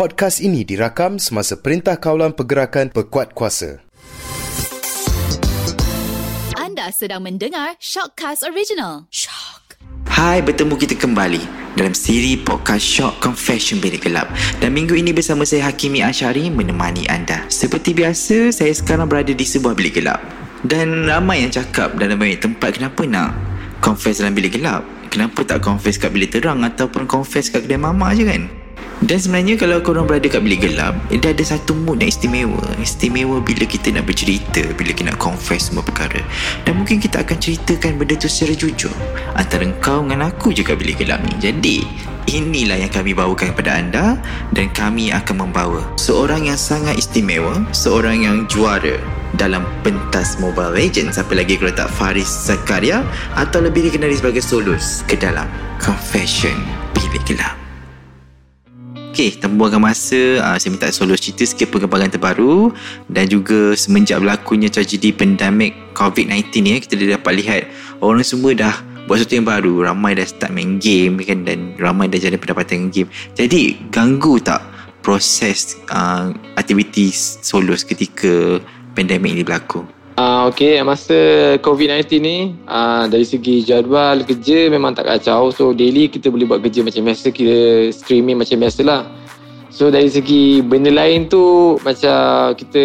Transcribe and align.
Podcast 0.00 0.40
ini 0.40 0.64
dirakam 0.64 1.20
semasa 1.20 1.60
Perintah 1.60 2.00
Kawalan 2.00 2.32
Pergerakan 2.32 2.88
Pekuat 2.88 3.36
Kuasa. 3.36 3.84
Anda 6.56 6.88
sedang 6.88 7.20
mendengar 7.20 7.76
Shockcast 7.76 8.48
Original. 8.48 9.04
Shock. 9.12 9.76
Hai, 10.08 10.40
bertemu 10.40 10.80
kita 10.80 10.96
kembali 10.96 11.44
dalam 11.76 11.92
siri 11.92 12.40
podcast 12.40 12.80
Shock 12.80 13.20
Confession 13.20 13.76
Bilik 13.84 14.08
Gelap. 14.08 14.32
Dan 14.56 14.72
minggu 14.72 14.96
ini 14.96 15.12
bersama 15.12 15.44
saya 15.44 15.68
Hakimi 15.68 16.00
Ashari 16.00 16.48
menemani 16.48 17.04
anda. 17.04 17.44
Seperti 17.52 17.92
biasa, 17.92 18.56
saya 18.56 18.72
sekarang 18.72 19.04
berada 19.04 19.36
di 19.36 19.44
sebuah 19.44 19.76
bilik 19.76 20.00
gelap. 20.00 20.24
Dan 20.64 21.12
ramai 21.12 21.44
yang 21.44 21.52
cakap 21.52 21.92
dalam 22.00 22.16
banyak 22.16 22.40
tempat 22.40 22.80
kenapa 22.80 23.04
nak 23.04 23.36
confess 23.84 24.24
dalam 24.24 24.32
bilik 24.32 24.56
gelap? 24.56 24.80
Kenapa 25.12 25.44
tak 25.44 25.60
confess 25.60 26.00
kat 26.00 26.08
bilik 26.08 26.32
terang 26.32 26.64
ataupun 26.64 27.04
confess 27.04 27.52
kat 27.52 27.68
kedai 27.68 27.76
mama 27.76 28.16
je 28.16 28.24
kan? 28.24 28.59
Dan 29.00 29.16
sebenarnya 29.16 29.56
kalau 29.56 29.80
korang 29.80 30.04
berada 30.04 30.28
kat 30.28 30.44
bilik 30.44 30.68
gelap 30.68 30.92
Dia 31.08 31.32
ada 31.32 31.40
satu 31.40 31.72
mood 31.72 32.04
yang 32.04 32.12
istimewa. 32.12 32.60
Istimewa 32.76 33.40
bila 33.40 33.64
kita 33.64 33.88
nak 33.96 34.04
bercerita 34.04 34.60
Bila 34.76 34.92
kita 34.92 35.08
nak 35.08 35.18
confess 35.20 35.72
semua 35.72 35.80
perkara. 35.80 36.20
Dan 36.68 36.84
mungkin 36.84 37.00
kita 37.00 37.24
akan 37.24 37.36
ceritakan 37.40 37.96
benda 37.96 38.20
tu 38.20 38.28
secara 38.28 38.52
jujur. 38.52 38.92
Antara 39.32 39.64
kau 39.80 40.04
dengan 40.04 40.28
aku 40.28 40.52
je 40.52 40.60
kat 40.60 40.76
bilik 40.76 41.00
gelap 41.00 41.24
ni. 41.24 41.32
Jadi 41.40 41.76
inilah 42.28 42.76
yang 42.76 42.92
kami 42.92 43.16
bawakan 43.16 43.56
kepada 43.56 43.80
anda 43.80 44.04
Dan 44.52 44.68
kami 44.70 45.10
akan 45.10 45.48
membawa 45.48 45.82
Seorang 45.96 46.46
yang 46.46 46.60
sangat 46.60 47.00
istimewa 47.00 47.64
Seorang 47.72 48.22
yang 48.22 48.44
juara 48.46 49.00
dalam 49.30 49.62
pentas 49.86 50.36
Mobile 50.42 50.74
Legends. 50.74 51.16
Siapa 51.16 51.32
lagi 51.32 51.56
kalau 51.56 51.72
tak 51.72 51.88
Faris 51.88 52.28
Zakaria 52.28 53.06
Atau 53.38 53.64
lebih 53.64 53.88
dikenali 53.88 54.18
sebagai 54.18 54.44
Solus 54.44 55.06
Ke 55.08 55.16
dalam 55.16 55.48
Confession 55.80 56.54
Bilik 56.92 57.24
Gelap 57.24 57.69
Okey, 59.20 59.36
tanpa 59.36 59.68
buangkan 59.68 59.84
masa, 59.84 60.40
uh, 60.40 60.56
saya 60.56 60.72
minta 60.72 60.88
solo 60.96 61.12
cerita 61.12 61.44
sikit 61.44 61.68
perkembangan 61.68 62.16
terbaru 62.16 62.72
dan 63.12 63.28
juga 63.28 63.76
semenjak 63.76 64.16
berlakunya 64.16 64.72
tragedi 64.72 65.12
pandemik 65.12 65.76
COVID-19 65.92 66.48
ni, 66.64 66.80
kita 66.80 66.96
dah 66.96 67.20
dapat 67.20 67.32
lihat 67.36 67.62
orang 68.00 68.24
semua 68.24 68.56
dah 68.56 68.72
buat 69.04 69.20
sesuatu 69.20 69.36
yang 69.36 69.44
baru. 69.44 69.92
Ramai 69.92 70.16
dah 70.16 70.24
start 70.24 70.56
main 70.56 70.80
game 70.80 71.20
kan 71.20 71.44
dan 71.44 71.76
ramai 71.76 72.08
dah 72.08 72.16
jadi 72.16 72.40
pendapatan 72.40 72.88
game. 72.88 73.12
Jadi, 73.36 73.92
ganggu 73.92 74.40
tak 74.40 74.64
proses 75.04 75.76
uh, 75.92 76.32
aktiviti 76.56 77.12
solo 77.12 77.76
ketika 77.76 78.56
pandemik 78.96 79.36
ni 79.36 79.44
berlaku? 79.44 79.99
Uh, 80.40 80.48
okay, 80.48 80.80
masa 80.80 81.12
COVID-19 81.60 82.16
ni 82.16 82.56
uh, 82.64 83.04
dari 83.12 83.28
segi 83.28 83.60
jadual 83.60 84.24
kerja 84.24 84.72
memang 84.72 84.96
tak 84.96 85.04
kacau. 85.04 85.52
So 85.52 85.76
daily 85.76 86.08
kita 86.08 86.32
boleh 86.32 86.48
buat 86.48 86.64
kerja 86.64 86.80
macam 86.80 87.12
biasa, 87.12 87.28
kita 87.28 87.92
streaming 87.92 88.40
macam 88.40 88.56
biasa 88.56 88.80
lah. 88.80 89.04
So 89.68 89.92
dari 89.92 90.08
segi 90.08 90.64
benda 90.64 90.88
lain 90.88 91.28
tu 91.28 91.76
macam 91.84 92.56
kita 92.56 92.84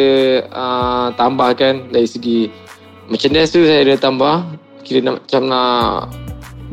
uh, 0.51 1.15
tambahkan 1.15 1.95
dari 1.95 2.03
segi 2.03 2.51
merchandise 3.07 3.55
tu 3.55 3.63
saya 3.63 3.87
ada 3.87 3.95
tambah. 4.03 4.51
Kira 4.83 5.15
macam 5.15 5.47
nak 5.47 6.11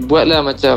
buatlah 0.00 0.40
macam 0.40 0.76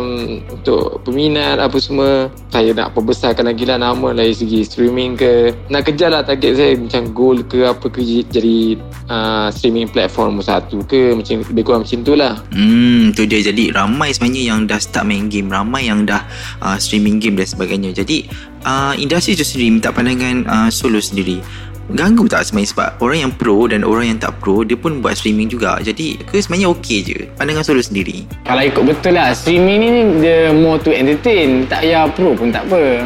untuk 0.51 0.99
peminat 1.07 1.59
apa 1.59 1.77
semua. 1.79 2.27
Saya 2.51 2.75
nak 2.75 2.95
perbesarkan 2.95 3.47
lagi 3.47 3.63
lah 3.63 3.79
nama 3.79 4.11
dari 4.11 4.35
segi 4.35 4.63
streaming 4.67 5.15
ke. 5.15 5.55
Nak 5.71 5.87
kejar 5.87 6.11
lah 6.11 6.23
target 6.23 6.59
saya 6.59 6.73
macam 6.75 7.11
goal 7.15 7.37
ke 7.47 7.63
apa 7.63 7.87
ke 7.87 8.01
jadi 8.27 8.79
uh, 9.07 9.47
streaming 9.51 9.87
platform 9.87 10.43
satu 10.43 10.83
ke 10.83 11.15
macam 11.15 11.43
lebih 11.47 11.63
kurang 11.63 11.83
macam 11.87 11.99
tu 12.03 12.13
lah. 12.15 12.39
Hmm 12.51 13.15
tu 13.15 13.23
dia. 13.23 13.39
Jadi 13.39 13.71
ramai 13.71 14.11
sebenarnya 14.11 14.43
yang 14.55 14.59
dah 14.67 14.79
start 14.79 15.07
main 15.07 15.31
game 15.31 15.47
ramai 15.47 15.87
yang 15.87 16.03
dah 16.03 16.23
uh, 16.59 16.75
streaming 16.75 17.23
game 17.23 17.39
dan 17.39 17.47
sebagainya. 17.47 17.95
Jadi 17.95 18.27
uh, 18.67 18.93
industri 18.97 19.37
itu 19.37 19.45
sendiri 19.45 19.79
minta 19.79 19.89
pandangan 19.93 20.43
uh, 20.49 20.69
solo 20.73 20.99
sendiri 20.99 21.39
ganggu 21.93 22.25
tak 22.25 22.49
sebenarnya 22.49 22.69
sebab 22.73 22.89
orang 22.97 23.19
yang 23.29 23.33
pro 23.37 23.69
dan 23.69 23.85
orang 23.85 24.09
yang 24.09 24.17
tak 24.17 24.33
pro 24.41 24.65
dia 24.65 24.73
pun 24.73 25.05
buat 25.05 25.13
streaming 25.13 25.53
juga. 25.53 25.77
Jadi 25.77 26.17
ke 26.17 26.41
sebenarnya 26.41 26.73
okey 26.73 26.99
je 27.05 27.17
pandangan 27.37 27.61
solo 27.61 27.81
sendiri. 27.85 28.25
Kalau 28.41 28.63
ikut 28.65 28.83
betul 28.89 29.13
lah 29.13 29.29
streaming 29.37 29.77
ni 29.77 29.91
dia 30.25 30.49
more 30.49 30.81
to 30.81 30.89
entertain. 30.89 31.69
Tak 31.69 31.85
payah 31.85 32.09
pro 32.09 32.33
pun 32.33 32.49
tak 32.49 32.65
apa. 32.65 33.05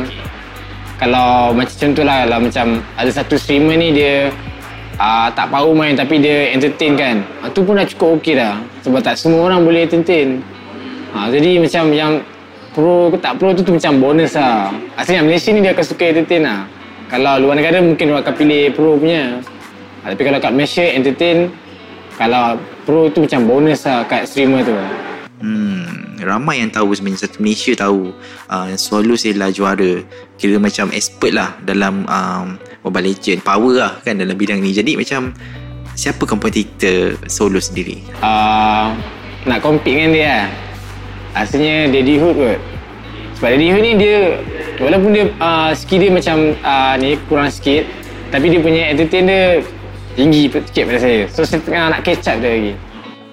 Kalau 0.96 1.52
macam 1.52 1.76
contoh 1.76 2.04
lah 2.08 2.24
kalau 2.24 2.40
macam 2.48 2.66
ada 2.96 3.12
satu 3.12 3.36
streamer 3.36 3.76
ni 3.76 3.92
dia 3.92 4.32
uh, 4.96 5.28
tak 5.32 5.52
tahu 5.52 5.76
main 5.76 6.00
tapi 6.00 6.24
dia 6.24 6.56
entertain 6.56 6.96
kan. 6.96 7.16
Uh, 7.44 7.52
tu 7.52 7.68
pun 7.68 7.76
dah 7.76 7.84
cukup 7.84 8.24
okey 8.24 8.40
dah 8.40 8.64
sebab 8.88 9.04
tak 9.04 9.20
semua 9.20 9.52
orang 9.52 9.68
boleh 9.68 9.84
entertain. 9.84 10.40
Uh, 11.12 11.28
jadi 11.28 11.60
macam 11.60 11.84
yang 11.92 12.24
pro 12.72 13.12
ke 13.12 13.18
tak 13.20 13.36
pro 13.36 13.52
tu, 13.52 13.60
tu 13.60 13.76
macam 13.76 14.00
bonus 14.00 14.40
lah. 14.40 14.72
Asalnya 14.96 15.28
Malaysia 15.28 15.52
ni 15.52 15.60
dia 15.60 15.76
akan 15.76 15.84
suka 15.84 16.16
entertain 16.16 16.48
lah 16.48 16.79
kalau 17.10 17.42
luar 17.42 17.58
negara 17.58 17.82
mungkin 17.82 18.14
orang 18.14 18.22
akan 18.22 18.36
pilih 18.38 18.64
pro 18.78 18.96
punya. 18.96 19.42
Ha, 20.06 20.14
tapi 20.14 20.22
kalau 20.30 20.40
kat 20.40 20.54
Malaysia 20.54 20.86
entertain 20.86 21.50
kalau 22.16 22.62
pro 22.86 23.10
tu 23.10 23.26
macam 23.26 23.50
bonus 23.50 23.84
lah 23.84 24.06
kat 24.06 24.30
streamer 24.30 24.62
tu. 24.62 24.78
Hmm, 25.42 26.22
ramai 26.22 26.62
yang 26.62 26.70
tahu 26.70 26.94
sebenarnya 26.94 27.26
satu 27.26 27.42
Malaysia 27.42 27.74
tahu 27.74 28.14
uh, 28.48 28.70
solo 28.78 29.18
saya 29.18 29.36
lah 29.42 29.50
juara. 29.50 30.06
Kira 30.38 30.62
macam 30.62 30.94
expert 30.94 31.34
lah 31.34 31.58
dalam 31.66 32.06
um, 32.06 32.62
Mobile 32.86 33.12
Legend 33.12 33.42
power 33.42 33.74
lah 33.74 33.94
kan 34.06 34.22
dalam 34.22 34.38
bidang 34.38 34.62
ni. 34.62 34.70
Jadi 34.72 34.94
macam 34.94 35.34
siapa 35.98 36.24
kompetitor 36.30 37.18
solo 37.26 37.58
sendiri? 37.58 38.06
Uh, 38.22 38.94
nak 39.50 39.66
compete 39.66 39.98
dengan 39.98 40.14
dia 40.14 40.26
lah. 40.30 40.46
Asalnya 41.42 41.90
Daddy 41.90 42.22
Hood 42.22 42.38
kot 42.38 42.60
sebab 43.40 43.56
Daddy 43.56 43.68
Hood 43.72 43.84
ni 43.88 43.94
dia 43.96 44.18
Walaupun 44.84 45.16
dia 45.16 45.32
uh, 45.40 45.72
skill 45.72 46.04
dia 46.04 46.12
macam 46.12 46.56
uh, 46.60 46.94
ni 47.00 47.16
kurang 47.32 47.48
sikit 47.48 47.88
Tapi 48.36 48.52
dia 48.52 48.60
punya 48.60 48.92
entertain 48.92 49.26
dia 49.28 49.64
tinggi 50.20 50.52
sikit 50.52 50.84
pada 50.84 51.00
saya. 51.00 51.22
So 51.32 51.48
saya 51.48 51.64
tengah 51.64 51.96
nak 51.96 52.04
catch 52.04 52.28
up 52.28 52.44
dia 52.44 52.52
lagi 52.52 52.74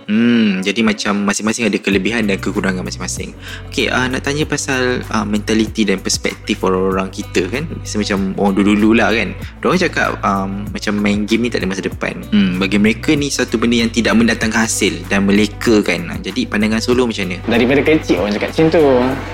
Hmm, 0.07 0.63
jadi 0.63 0.87
macam 0.87 1.27
masing-masing 1.27 1.67
ada 1.67 1.79
kelebihan 1.83 2.31
dan 2.31 2.39
kekurangan 2.39 2.87
masing-masing. 2.87 3.35
Okey, 3.67 3.91
uh, 3.91 4.07
nak 4.07 4.23
tanya 4.23 4.47
pasal 4.47 5.03
uh, 5.11 5.27
mentaliti 5.27 5.83
dan 5.83 5.99
perspektif 5.99 6.63
orang-orang 6.63 7.11
kita 7.11 7.51
kan. 7.51 7.67
Biasa 7.83 7.99
macam 7.99 8.19
orang 8.39 8.55
dulu-dulu 8.55 8.91
lah 8.95 9.11
kan. 9.11 9.35
Diorang 9.59 9.83
cakap 9.83 10.09
um, 10.23 10.63
macam 10.71 10.93
main 11.03 11.27
game 11.27 11.47
ni 11.47 11.51
tak 11.51 11.67
ada 11.67 11.69
masa 11.69 11.83
depan. 11.83 12.23
Hmm, 12.31 12.63
bagi 12.63 12.79
mereka 12.79 13.19
ni 13.19 13.35
satu 13.35 13.59
benda 13.59 13.83
yang 13.83 13.91
tidak 13.91 14.15
mendatangkan 14.15 14.63
hasil 14.63 14.95
dan 15.11 15.27
meleka 15.27 15.83
kan. 15.83 16.07
Jadi 16.23 16.47
pandangan 16.47 16.79
solo 16.79 17.11
macam 17.11 17.27
mana? 17.27 17.43
Daripada 17.51 17.81
kecil 17.83 18.23
orang 18.23 18.33
cakap 18.39 18.51
macam 18.55 18.67
tu. 18.71 18.85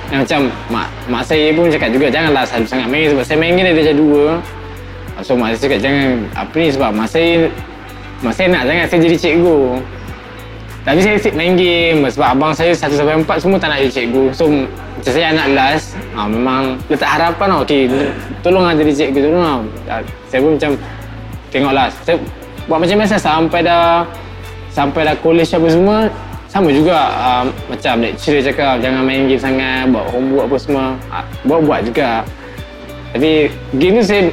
Macam 0.09 0.41
mak, 0.73 0.89
mak 1.13 1.23
saya 1.29 1.53
pun 1.53 1.69
cakap 1.69 1.89
juga 1.93 2.07
janganlah 2.09 2.49
selalu 2.49 2.67
sangat 2.73 2.89
main 2.89 3.07
sebab 3.13 3.25
saya 3.29 3.37
main 3.37 3.53
game 3.61 3.77
dah 3.77 3.97
dua. 3.97 4.25
So 5.21 5.37
mak 5.37 5.53
saya 5.53 5.69
cakap 5.69 5.81
jangan 5.85 6.09
apa 6.33 6.55
ni 6.57 6.69
sebab 6.73 6.91
mak 6.97 7.09
saya 7.13 7.53
mak 8.25 8.33
saya 8.33 8.47
nak 8.49 8.63
jangan 8.65 8.85
saya 8.89 9.01
jadi 9.05 9.17
cikgu. 9.21 9.61
Tapi 10.83 10.99
saya 10.99 11.15
asyik 11.15 11.35
main 11.39 11.55
game 11.55 12.03
sebab 12.11 12.35
abang 12.35 12.51
saya 12.51 12.75
1 12.75 12.91
sampai 12.91 13.23
4 13.23 13.39
semua 13.39 13.59
tak 13.63 13.71
nak 13.71 13.79
jadi 13.87 13.93
cikgu. 14.03 14.25
So 14.35 14.51
macam 14.51 15.13
saya 15.15 15.27
anak 15.31 15.47
last, 15.55 15.95
ha, 16.19 16.27
memang 16.27 16.75
letak 16.91 17.07
harapan. 17.07 17.49
Okay, 17.63 17.87
tolong 18.43 18.67
lah 18.67 18.75
jadi 18.75 18.91
cikgu, 18.91 19.19
tolong 19.31 19.45
lah. 19.47 19.59
Saya 20.27 20.41
pun 20.43 20.59
macam 20.59 20.71
tengoklah. 21.55 21.87
Saya 22.03 22.17
buat 22.67 22.79
macam 22.83 22.97
biasa 22.99 23.17
sampai 23.19 23.61
dah 23.63 24.03
sampai 24.75 25.01
dah 25.07 25.15
college 25.23 25.53
apa 25.55 25.69
semua 25.71 25.99
sama 26.53 26.69
juga 26.69 26.99
uh, 27.17 27.45
macam 27.71 28.05
lecturer 28.05 28.45
cakap 28.45 28.77
jangan 28.85 29.09
main 29.09 29.25
game 29.25 29.41
sangat, 29.41 29.89
buat 29.89 30.05
homework 30.11 30.51
apa 30.51 30.57
semua. 30.61 30.85
Uh, 31.09 31.25
buat-buat 31.49 31.81
juga. 31.87 32.27
Tapi 33.15 33.49
game 33.79 34.03
tu 34.03 34.05
saya 34.05 34.29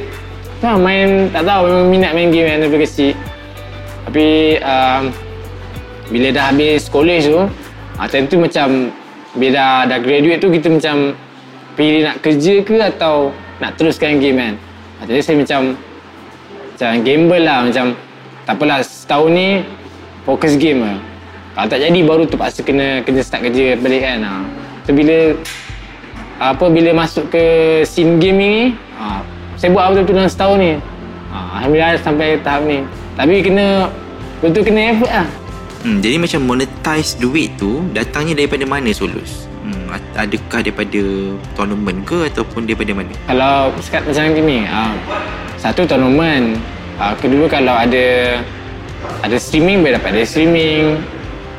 tak 0.60 0.76
main, 0.76 1.32
tak 1.32 1.48
tahu 1.48 1.62
memang 1.64 1.86
minat 1.88 2.12
main 2.12 2.28
game 2.28 2.44
yang 2.44 2.60
lebih 2.60 2.84
kecil. 2.84 3.16
Tapi 4.04 4.60
uh, 4.60 5.08
bila 6.10 6.34
dah 6.34 6.50
habis 6.50 6.90
college 6.90 7.30
tu 7.30 7.38
ha, 7.96 8.10
time 8.10 8.26
tu 8.26 8.36
macam 8.42 8.90
bila 9.38 9.54
dah, 9.54 9.74
dah 9.94 9.98
graduate 10.02 10.42
tu 10.42 10.50
kita 10.50 10.66
macam 10.66 11.14
pilih 11.78 12.02
nak 12.02 12.18
kerja 12.18 12.54
ke 12.66 12.76
atau 12.82 13.30
nak 13.62 13.78
teruskan 13.78 14.18
game 14.18 14.36
kan? 14.36 14.54
Ha, 14.98 15.06
jadi 15.06 15.20
saya 15.22 15.36
macam 15.38 15.60
macam 16.74 16.90
gamble 17.06 17.42
lah 17.46 17.58
macam 17.62 17.86
tak 18.42 18.54
apalah 18.58 18.78
setahun 18.82 19.30
ni 19.30 19.48
fokus 20.26 20.58
game 20.58 20.82
lah. 20.82 20.98
Kalau 21.54 21.66
tak 21.70 21.78
jadi 21.78 22.00
baru 22.02 22.24
terpaksa 22.26 22.60
kena 22.66 23.06
kena 23.06 23.20
start 23.22 23.46
kerja 23.46 23.78
balik 23.78 24.02
kan? 24.02 24.18
Ha. 24.26 24.32
so 24.82 24.90
bila 24.90 25.38
apa 26.40 26.64
bila 26.72 26.90
masuk 26.96 27.30
ke 27.30 27.44
scene 27.86 28.18
game 28.18 28.38
ni 28.40 28.54
ha, 28.98 29.22
saya 29.54 29.70
buat 29.70 29.94
betul-betul 29.94 30.18
dalam 30.18 30.32
setahun 30.32 30.58
ni. 30.58 30.72
Ha, 31.30 31.36
Alhamdulillah 31.62 32.02
sampai 32.02 32.42
tahap 32.42 32.66
ni. 32.66 32.82
Tapi 33.14 33.34
kena 33.46 33.86
betul 34.42 34.66
kena 34.66 34.80
effort 34.90 35.12
lah 35.14 35.28
Hmm, 35.80 36.04
jadi 36.04 36.20
macam 36.20 36.44
monetize 36.44 37.16
duit 37.16 37.56
tu 37.56 37.80
datangnya 37.96 38.36
daripada 38.36 38.68
mana 38.68 38.92
Solus? 38.92 39.48
Hmm, 39.64 39.88
adakah 40.12 40.60
daripada 40.60 41.02
tournament 41.56 42.04
ke 42.04 42.28
ataupun 42.28 42.68
daripada 42.68 42.92
mana? 42.92 43.12
Kalau 43.24 43.72
sekat 43.80 44.04
macam 44.04 44.28
ni, 44.44 44.68
uh, 44.68 44.92
satu 45.56 45.88
tournament, 45.88 46.60
uh, 47.00 47.16
kedua 47.16 47.48
kalau 47.48 47.72
ada 47.72 48.38
ada 49.24 49.36
streaming 49.40 49.80
boleh 49.80 49.96
dapat 49.96 50.20
dari 50.20 50.28
streaming. 50.28 50.84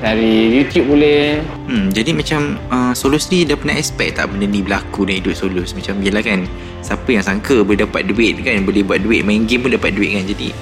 Dari 0.01 0.49
YouTube 0.49 0.97
boleh 0.97 1.45
Hmm, 1.69 1.93
jadi 1.93 2.17
macam 2.17 2.57
uh, 2.73 2.89
Solos 2.97 3.29
ni 3.29 3.45
dah 3.45 3.53
pernah 3.53 3.77
expect 3.77 4.17
tak 4.17 4.33
benda 4.33 4.49
ni 4.49 4.65
berlaku 4.65 5.05
dalam 5.05 5.21
hidup 5.21 5.37
Solos 5.37 5.77
Macam 5.77 6.01
yelah 6.01 6.25
kan 6.25 6.49
Siapa 6.81 7.05
yang 7.13 7.21
sangka 7.21 7.61
boleh 7.61 7.85
dapat 7.85 8.09
duit 8.09 8.41
kan 8.41 8.65
Boleh 8.65 8.81
buat 8.81 8.97
duit 8.97 9.21
Main 9.21 9.45
game 9.45 9.61
pun 9.61 9.69
dapat 9.69 9.93
duit 9.93 10.17
kan 10.17 10.25
Jadi 10.25 10.57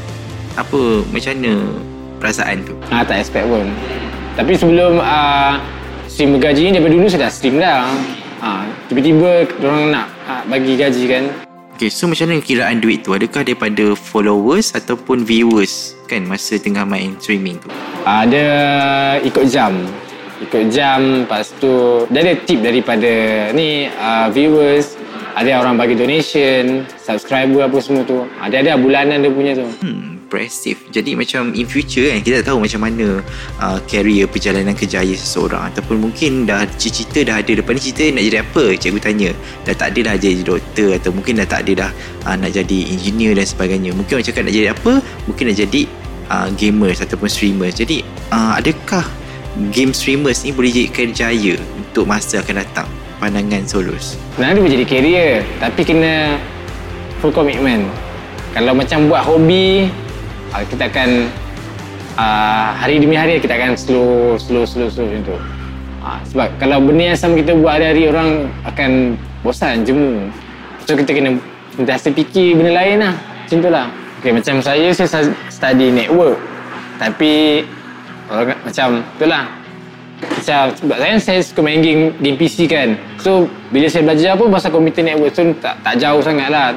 Apa 0.59 1.07
Macam 1.07 1.31
mana 1.39 1.53
Perasaan 2.19 2.67
tu. 2.67 2.75
Ah, 2.91 3.01
Tak 3.01 3.23
expect 3.23 3.47
pun. 3.47 3.65
Tapi 4.35 4.53
sebelum 4.59 4.99
uh, 4.99 5.55
Stream 6.11 6.35
bergaji 6.35 6.69
ni 6.69 6.71
Daripada 6.75 6.93
dulu 6.99 7.07
saya 7.07 7.21
dah 7.25 7.31
stream 7.31 7.55
dah. 7.57 7.87
Ah, 8.43 8.67
Tiba-tiba 8.91 9.47
orang 9.63 9.95
nak 9.95 10.07
uh, 10.27 10.43
bagi 10.51 10.75
gaji 10.75 11.03
kan. 11.07 11.23
Okay 11.79 11.87
so 11.87 12.11
macam 12.11 12.27
mana 12.27 12.43
kiraan 12.43 12.83
duit 12.83 13.07
tu? 13.07 13.15
Adakah 13.15 13.47
daripada 13.47 13.95
followers 13.95 14.75
Ataupun 14.75 15.23
viewers 15.23 15.95
Kan 16.11 16.27
masa 16.27 16.59
tengah 16.59 16.83
main 16.83 17.15
streaming 17.23 17.55
tu? 17.63 17.71
Ada 18.03 18.45
ikut 19.23 19.47
jam. 19.47 19.79
Ikut 20.43 20.75
jam 20.75 21.23
Lepas 21.23 21.55
tu 21.63 22.03
Dia 22.11 22.19
ada 22.19 22.35
tip 22.43 22.59
daripada 22.59 23.11
Ni 23.55 23.87
uh, 23.87 24.27
viewers. 24.27 24.99
Ada 25.39 25.63
orang 25.63 25.79
bagi 25.79 25.95
donation 25.95 26.83
Subscriber 26.99 27.63
apa 27.71 27.79
semua 27.79 28.03
tu. 28.03 28.27
Ada-ada 28.43 28.75
bulanan 28.75 29.23
dia 29.23 29.31
punya 29.31 29.55
tu. 29.55 29.67
Hmm 29.79 30.18
impressive 30.29 30.77
Jadi 30.93 31.17
macam 31.17 31.49
in 31.57 31.65
future 31.65 32.13
kan 32.13 32.21
Kita 32.21 32.45
tak 32.45 32.53
tahu 32.53 32.61
macam 32.61 32.85
mana 32.85 33.25
uh, 33.57 33.81
Career 33.89 34.29
perjalanan 34.29 34.77
kejaya 34.77 35.17
seseorang. 35.17 35.73
Ataupun 35.73 35.97
mungkin 35.97 36.45
dah 36.45 36.69
cita-cita 36.77 37.25
dah 37.25 37.41
ada 37.41 37.49
Depan 37.57 37.73
ni 37.73 37.81
cita 37.81 38.05
nak 38.13 38.21
jadi 38.21 38.37
apa? 38.45 38.63
Cikgu 38.77 38.99
tanya. 39.01 39.29
Dah 39.65 39.73
tak 39.73 39.97
ada 39.97 40.13
dah 40.13 40.15
jadi 40.21 40.45
doktor 40.45 41.01
Atau 41.01 41.09
mungkin 41.17 41.41
dah 41.41 41.49
tak 41.49 41.65
ada 41.65 41.89
dah 41.89 41.91
uh, 42.29 42.35
Nak 42.37 42.53
jadi 42.53 42.79
engineer 42.93 43.33
dan 43.33 43.49
sebagainya. 43.49 43.89
Mungkin 43.97 44.21
orang 44.21 44.27
cakap 44.29 44.45
nak 44.45 44.53
jadi 44.53 44.69
apa? 44.69 44.93
Mungkin 45.25 45.43
nak 45.49 45.57
jadi 45.57 45.81
uh, 46.29 46.47
gamers 46.53 47.01
Ataupun 47.01 47.27
streamers. 47.27 47.73
Jadi 47.73 48.05
uh, 48.29 48.53
adakah 48.61 49.09
Game 49.73 49.97
streamers 49.97 50.45
ni 50.45 50.53
boleh 50.53 50.69
jadi 50.69 50.87
kerjaya 50.93 51.57
Untuk 51.73 52.05
masa 52.05 52.45
akan 52.45 52.61
datang? 52.61 52.85
Pandangan 53.17 53.65
Solos 53.65 54.15
Sebenarnya 54.37 54.53
dia 54.55 54.61
boleh 54.61 54.75
jadi 54.77 54.85
career 54.85 55.31
Tapi 55.57 55.81
kena 55.83 56.13
Full 57.19 57.35
commitment. 57.35 57.83
Kalau 58.55 58.71
macam 58.71 59.11
buat 59.11 59.27
hobi 59.27 59.91
uh, 60.53 60.63
Kita 60.65 60.89
akan 60.89 61.09
uh, 62.17 62.69
Hari 62.77 63.01
demi 63.01 63.15
hari 63.15 63.37
kita 63.41 63.55
akan 63.55 63.77
slow 63.77 64.35
Slow 64.41 64.65
slow 64.65 64.89
slow 64.89 65.05
macam 65.07 65.21
tu. 65.25 65.37
Uh, 65.99 66.19
Sebab 66.31 66.47
kalau 66.57 66.77
benda 66.83 67.13
yang 67.13 67.19
sama 67.19 67.37
kita 67.37 67.53
buat 67.57 67.79
hari-hari 67.79 68.03
Orang 68.09 68.29
akan 68.65 69.19
bosan 69.45 69.85
jemu. 69.85 70.29
So 70.85 70.97
kita 70.97 71.11
kena 71.13 71.37
Sentiasa 71.77 72.11
fikir 72.11 72.59
benda 72.59 72.75
lain 72.75 72.97
lah. 72.99 73.13
Macam 73.15 73.57
tu 73.61 73.69
lah. 73.71 73.87
Okay, 74.19 74.31
Macam 74.35 74.55
saya 74.59 74.87
Saya 74.91 75.31
study 75.47 75.93
network. 75.93 76.37
Tapi 76.99 77.63
orang, 78.27 78.59
Macam 78.65 78.87
tu 79.15 79.25
lah. 79.27 79.45
Macam 80.19 80.75
sebab 80.75 80.97
saya 80.99 81.15
saya 81.15 81.39
suka 81.39 81.63
main 81.63 81.79
game 81.79 82.11
game 82.19 82.35
PC 82.35 82.67
kan. 82.67 82.99
So 83.23 83.47
bila 83.71 83.87
saya 83.87 84.03
belajar 84.03 84.35
pun 84.35 84.51
pasal 84.51 84.75
komputer 84.75 85.07
network 85.07 85.31
so 85.31 85.47
tak 85.63 85.79
tak 85.79 85.95
jauh 85.95 86.19
sangat 86.19 86.51
lah 86.51 86.75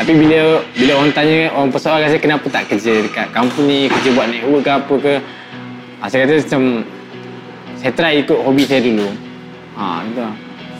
tapi 0.00 0.16
bila 0.16 0.64
bila 0.80 0.92
orang 0.96 1.12
tanya 1.12 1.52
orang 1.52 1.68
persoalan 1.68 2.08
saya 2.08 2.16
kenapa 2.16 2.48
tak 2.48 2.72
kerja 2.72 3.04
dekat 3.04 3.28
company 3.36 3.84
kerja 3.92 4.08
buat 4.16 4.32
network 4.32 4.62
ke 4.64 4.72
apa 4.72 4.94
ke 4.96 5.12
ha, 6.00 6.02
saya 6.08 6.24
kata 6.24 6.40
macam 6.40 6.62
saya 7.76 7.92
try 7.92 8.12
ikut 8.24 8.38
hobi 8.40 8.64
saya 8.64 8.80
dulu. 8.80 9.08
Ha, 9.76 10.04
gitu. 10.08 10.24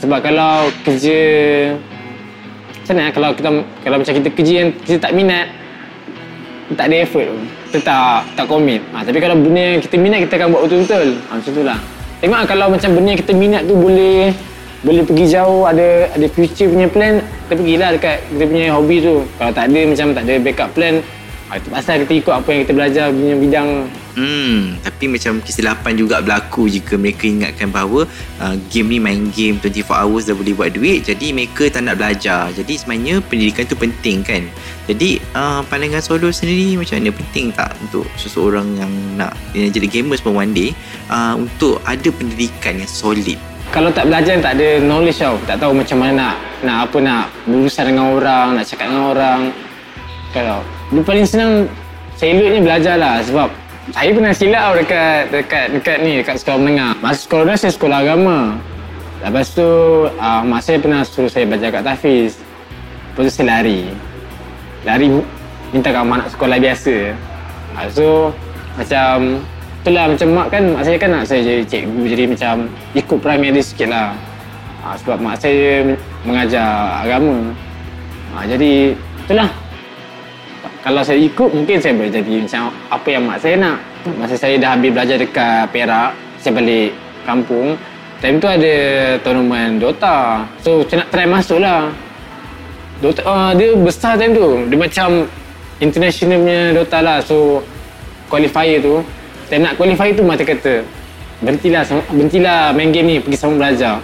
Sebab 0.00 0.18
kalau 0.24 0.72
kerja 0.88 1.18
macam 2.80 2.94
mana 2.96 3.12
kalau 3.12 3.28
kita 3.36 3.48
kalau 3.84 3.96
macam 4.00 4.12
kita 4.16 4.28
kerja 4.32 4.52
yang 4.64 4.68
kita 4.88 4.98
tak 4.98 5.12
minat 5.12 5.46
tak 6.80 6.88
ada 6.88 6.96
effort 7.04 7.28
kita 7.68 7.78
tak 7.84 8.24
tak 8.40 8.44
commit. 8.48 8.80
Ha, 8.96 9.04
tapi 9.04 9.20
kalau 9.20 9.36
benda 9.36 9.76
yang 9.76 9.84
kita 9.84 9.96
minat 10.00 10.24
kita 10.24 10.40
akan 10.40 10.48
buat 10.48 10.62
betul-betul. 10.64 11.08
Ha, 11.28 11.30
macam 11.36 11.52
tu 11.52 11.62
lah. 11.64 11.78
Tengok 12.24 12.36
lah 12.40 12.48
kalau 12.48 12.66
macam 12.72 12.88
benda 12.96 13.08
yang 13.12 13.20
kita 13.20 13.32
minat 13.36 13.62
tu 13.68 13.76
boleh 13.76 14.32
boleh 14.80 15.04
pergi 15.04 15.26
jauh 15.28 15.68
ada 15.68 16.08
ada 16.16 16.26
future 16.32 16.72
punya 16.72 16.88
plan 16.88 17.20
kita 17.20 17.54
pergilah 17.60 17.90
dekat 17.96 18.16
kita 18.32 18.44
punya 18.48 18.66
hobi 18.72 18.96
tu 19.04 19.14
kalau 19.36 19.52
tak 19.52 19.64
ada 19.68 19.80
macam 19.84 20.06
tak 20.16 20.24
ada 20.24 20.34
backup 20.40 20.70
plan 20.72 20.94
ha, 21.48 21.58
itu 21.60 21.68
pasal 21.68 21.94
kita 22.06 22.12
ikut 22.24 22.34
apa 22.34 22.48
yang 22.48 22.60
kita 22.64 22.72
belajar 22.72 23.04
punya 23.12 23.34
bidang 23.36 23.70
Hmm, 24.18 24.74
tapi 24.82 25.06
macam 25.06 25.38
kesilapan 25.38 25.94
juga 25.94 26.18
berlaku 26.18 26.66
jika 26.66 26.98
mereka 26.98 27.30
ingatkan 27.30 27.70
bahawa 27.70 28.10
uh, 28.42 28.54
game 28.74 28.90
ni 28.90 28.98
main 28.98 29.30
game 29.30 29.62
24 29.62 29.86
hours 29.86 30.26
dah 30.26 30.34
boleh 30.34 30.50
buat 30.50 30.74
duit 30.74 31.06
jadi 31.06 31.30
mereka 31.30 31.70
tak 31.70 31.86
nak 31.86 32.02
belajar. 32.02 32.50
Jadi 32.50 32.74
sebenarnya 32.74 33.22
pendidikan 33.22 33.70
tu 33.70 33.78
penting 33.78 34.26
kan. 34.26 34.42
Jadi 34.90 35.22
uh, 35.38 35.62
pandangan 35.62 36.02
solo 36.02 36.34
sendiri 36.34 36.74
macam 36.74 36.98
mana 36.98 37.10
penting 37.14 37.46
tak 37.54 37.70
untuk 37.86 38.04
seseorang 38.18 38.66
yang 38.74 38.90
nak 39.14 39.32
yang 39.54 39.70
jadi 39.70 39.86
gamers 39.86 40.18
pun 40.18 40.34
one 40.34 40.50
day 40.50 40.74
uh, 41.06 41.38
untuk 41.38 41.78
ada 41.86 42.10
pendidikan 42.10 42.82
yang 42.82 42.90
solid. 42.90 43.38
Kalau 43.70 43.90
tak 43.94 44.10
belajar 44.10 44.34
tak 44.42 44.58
ada 44.58 44.68
knowledge 44.82 45.22
tau. 45.22 45.38
Tak 45.46 45.56
tahu 45.62 45.72
macam 45.74 45.96
mana 46.02 46.12
nak 46.14 46.34
nak 46.60 46.76
apa 46.90 46.98
nak 46.98 47.24
berurusan 47.46 47.84
dengan 47.94 48.06
orang 48.18 48.46
nak 48.58 48.64
cakap 48.66 48.86
dengan 48.90 49.04
orang. 49.14 49.40
Kalau 50.34 50.58
dia 50.90 51.02
paling 51.06 51.26
senang 51.26 51.52
saya 52.18 52.30
eloknya 52.34 52.60
belajar 52.60 52.94
lah. 52.98 53.14
Sebab 53.22 53.48
saya 53.94 54.10
pernah 54.10 54.32
silap 54.34 54.62
tau 54.62 54.74
dekat 54.76 55.20
dekat 55.30 55.64
dekat 55.78 55.96
ni 56.02 56.12
dekat 56.18 56.36
sekolah 56.42 56.58
menengah. 56.58 56.92
Masa 56.98 57.18
sekolah 57.24 57.42
menengah 57.46 57.60
saya 57.62 57.72
sekolah 57.78 57.98
agama. 58.02 58.38
Lepas 59.20 59.46
tu 59.54 59.68
uh, 60.08 60.40
mak 60.42 60.60
saya 60.64 60.76
pernah 60.80 61.00
suruh 61.06 61.30
saya 61.30 61.44
belajar 61.46 61.68
kat 61.70 61.82
Tafiz 61.86 62.40
lepas 63.14 63.22
tu 63.26 63.30
saya 63.30 63.46
lari. 63.58 63.86
Lari 64.82 65.06
minta 65.70 65.94
kat 65.94 66.02
mak 66.02 66.26
sekolah 66.34 66.58
biasa. 66.58 66.94
So 67.94 68.34
macam 68.74 69.44
itulah 69.80 70.12
macam 70.12 70.28
mak 70.36 70.46
kan 70.52 70.62
mak 70.76 70.82
saya 70.84 70.96
kan 71.00 71.08
nak 71.08 71.24
saya 71.24 71.40
jadi 71.40 71.64
cikgu 71.64 72.02
jadi 72.04 72.24
macam 72.28 72.54
ikut 72.92 73.18
dia 73.24 73.62
sikit 73.64 73.88
lah 73.88 74.12
uh, 74.84 74.94
sebab 75.00 75.16
mak 75.20 75.36
saya 75.40 75.96
mengajar 76.24 77.00
agama. 77.00 77.52
Uh, 78.36 78.44
jadi 78.44 78.92
itulah. 79.24 79.50
Kalau 80.80 81.04
saya 81.04 81.20
ikut 81.20 81.50
mungkin 81.52 81.76
saya 81.76 81.92
boleh 81.92 82.08
jadi 82.08 82.34
macam 82.40 82.72
apa 82.88 83.08
yang 83.08 83.24
mak 83.24 83.38
saya 83.40 83.56
nak. 83.56 83.78
Masa 84.16 84.36
saya 84.36 84.56
dah 84.56 84.76
habis 84.76 84.92
belajar 84.92 85.16
dekat 85.20 85.68
Perak 85.72 86.16
saya 86.40 86.56
balik 86.56 86.96
kampung 87.28 87.76
time 88.20 88.40
tu 88.40 88.48
ada 88.48 88.74
tournament 89.20 89.76
Dota. 89.76 90.44
So 90.64 90.84
saya 90.88 91.04
nak 91.04 91.08
try 91.12 91.28
masuk 91.28 91.60
lah 91.60 91.92
Dota 93.00 93.20
uh, 93.24 93.52
dia 93.56 93.76
besar 93.76 94.16
time 94.16 94.32
tu. 94.36 94.48
Dia 94.68 94.76
macam 94.76 95.08
international 95.80 96.36
punya 96.44 96.60
Dota 96.76 96.98
lah 97.00 97.18
so 97.24 97.60
qualifier 98.28 98.80
tu 98.80 99.04
saya 99.50 99.66
nak 99.66 99.74
qualifier 99.74 100.14
tu 100.14 100.22
mati 100.22 100.46
kata 100.46 100.86
berhentilah 101.42 101.82
berhentilah 102.14 102.70
main 102.70 102.94
game 102.94 103.06
ni 103.10 103.16
pergi 103.18 103.34
sama 103.34 103.58
belajar. 103.58 103.98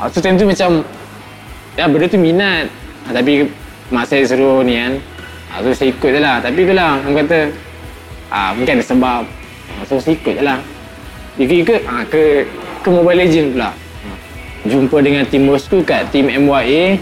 Uh, 0.00 0.08
so 0.08 0.24
time 0.24 0.40
tu 0.40 0.48
macam 0.48 0.80
ya 1.76 1.84
benda 1.84 2.08
tu 2.08 2.16
minat. 2.16 2.72
Uh, 3.04 3.12
tapi 3.12 3.52
mak 3.92 4.08
saya 4.08 4.24
suruh 4.24 4.64
ni 4.64 4.80
kan. 4.80 4.92
Uh, 5.52 5.58
so 5.60 5.68
saya 5.76 5.92
ikut 5.92 6.10
je 6.16 6.20
lah. 6.24 6.40
Tapi 6.40 6.64
tu 6.64 6.72
lah 6.72 7.04
orang 7.04 7.14
kata 7.20 7.38
ah 8.32 8.50
mungkin 8.56 8.80
ada 8.80 8.84
sebab. 8.88 9.22
Uh, 9.76 9.82
so 9.84 10.00
saya 10.00 10.16
ikut 10.16 10.34
je 10.40 10.44
lah. 10.46 10.58
Ikut-ikut 11.36 11.80
ah, 11.84 12.04
ke 12.08 12.48
ke 12.80 12.88
Mobile 12.88 13.28
Legend 13.28 13.52
pula. 13.52 13.70
Jumpa 14.62 14.96
dengan 15.04 15.28
tim 15.28 15.44
bosku 15.44 15.84
kat 15.84 16.08
tim 16.08 16.32
MYA 16.32 16.96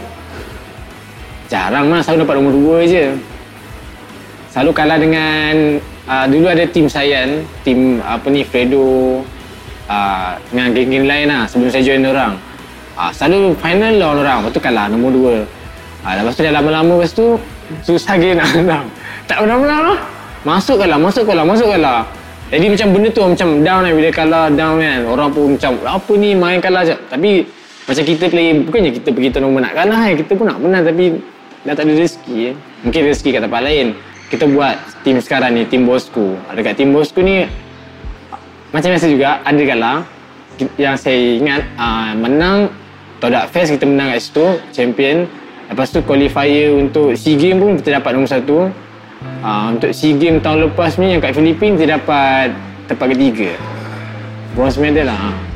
jarang 1.51 1.91
lah 1.91 2.03
selalu 2.03 2.27
dapat 2.27 2.35
nombor 2.35 2.83
2 2.83 2.95
je. 2.95 3.07
Selalu 4.55 4.71
kalah 4.75 4.99
dengan 4.99 5.79
uh, 6.11 6.25
dulu 6.27 6.51
ada 6.51 6.67
tim 6.67 6.91
Sayan 6.91 7.47
tim 7.63 8.03
apa 8.03 8.27
ni 8.27 8.43
Fredo 8.43 9.23
uh, 9.87 10.31
dengan 10.51 10.75
geng-geng 10.75 11.07
lain 11.07 11.27
lah 11.31 11.47
sebelum 11.47 11.71
saya 11.71 11.87
join 11.87 12.03
orang. 12.03 12.35
Uh, 12.99 13.11
selalu 13.15 13.55
final 13.63 13.93
lawan 13.97 14.17
orang 14.27 14.37
lepas 14.43 14.53
tu 14.53 14.61
kalah 14.61 14.91
nombor 14.91 15.15
2 15.15 16.05
uh, 16.05 16.13
lepas 16.21 16.35
tu 16.35 16.43
dah 16.43 16.53
lama-lama 16.53 17.01
lepas 17.01 17.15
tu 17.15 17.39
susah 17.87 18.19
gila 18.19 18.43
nak 18.43 18.49
menang. 18.59 18.87
Tak 19.31 19.47
pernah 19.47 19.57
menang 19.63 19.83
lah. 19.95 19.99
Masuk 20.43 20.83
kalah 20.83 20.99
masuk 20.99 21.23
kalah 21.23 21.47
masuk 21.47 21.71
kalah. 21.71 22.03
Jadi 22.51 22.67
macam 22.67 22.89
benda 22.91 23.09
tu 23.15 23.23
macam 23.23 23.49
down 23.63 23.81
kan 23.87 23.93
bila 23.95 24.11
kalah 24.11 24.45
down 24.51 24.75
kan. 24.83 25.01
Orang 25.07 25.31
pun 25.31 25.55
macam 25.55 25.79
apa 25.87 26.13
ni 26.19 26.35
main 26.35 26.59
kalah 26.59 26.83
je. 26.83 26.99
Tapi 27.07 27.47
macam 27.87 28.03
kita 28.07 28.25
play 28.31 28.55
bukannya 28.67 28.91
kita 28.99 29.09
pergi 29.11 29.29
tournament 29.35 29.63
nak 29.67 29.75
kalah 29.75 29.99
kan 29.99 30.15
kita 30.19 30.33
pun 30.39 30.47
nak 30.47 30.59
menang 30.63 30.83
tapi 30.87 31.19
dah 31.67 31.75
tak 31.75 31.85
ada 31.91 31.93
rezeki 31.93 32.37
eh. 32.49 32.55
mungkin 32.87 33.01
rezeki 33.11 33.31
kat 33.37 33.41
tempat 33.45 33.61
lain 33.67 33.87
kita 34.31 34.47
buat 34.47 34.79
tim 35.03 35.19
sekarang 35.19 35.59
ni 35.59 35.67
tim 35.67 35.83
bosku. 35.85 36.39
Dekat 36.55 36.79
tim 36.79 36.95
bosku 36.95 37.21
ni 37.21 37.45
macam 38.71 38.95
biasa 38.95 39.11
juga 39.11 39.43
ada 39.43 39.63
kalah 39.67 39.99
yang 40.79 40.95
saya 40.95 41.19
ingat 41.37 41.67
uh, 41.75 42.15
menang 42.15 42.71
Todak 43.19 43.51
Fest 43.53 43.75
kita 43.75 43.85
menang 43.85 44.15
kat 44.15 44.23
situ 44.23 44.47
champion. 44.71 45.27
Lepas 45.67 45.91
tu 45.91 46.03
qualifier 46.03 46.75
untuk 46.75 47.15
SEA 47.15 47.39
Games 47.39 47.59
pun 47.59 47.71
kita 47.79 47.99
dapat 47.99 48.11
nombor 48.15 48.31
satu. 48.31 48.59
Uh, 49.43 49.67
untuk 49.75 49.91
SEA 49.93 50.17
Games 50.17 50.41
tahun 50.41 50.71
lepas 50.71 50.97
ni 50.97 51.13
yang 51.13 51.21
kat 51.21 51.35
Filipina 51.35 51.75
kita 51.77 51.99
dapat 51.99 52.55
tempat 52.87 53.07
ketiga. 53.13 53.51
Bronze 54.55 54.79
medal 54.79 55.11
lah 55.11 55.51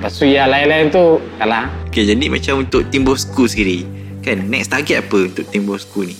lepas 0.00 0.16
tu 0.16 0.24
yang 0.24 0.48
lain-lain 0.48 0.88
tu 0.88 1.20
kalah. 1.36 1.68
Okay, 1.92 2.08
jadi 2.08 2.32
macam 2.32 2.64
untuk 2.64 2.88
tim 2.88 3.04
bosku 3.04 3.44
sendiri 3.44 3.84
kan 4.24 4.48
next 4.48 4.72
target 4.72 5.04
apa 5.04 5.28
untuk 5.28 5.44
tim 5.52 5.68
bosku 5.68 6.08
ni? 6.08 6.16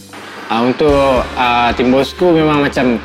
Uh, 0.50 0.60
untuk 0.66 1.22
uh, 1.22 1.70
tim 1.78 1.94
bosku 1.94 2.34
memang 2.34 2.66
macam 2.66 2.98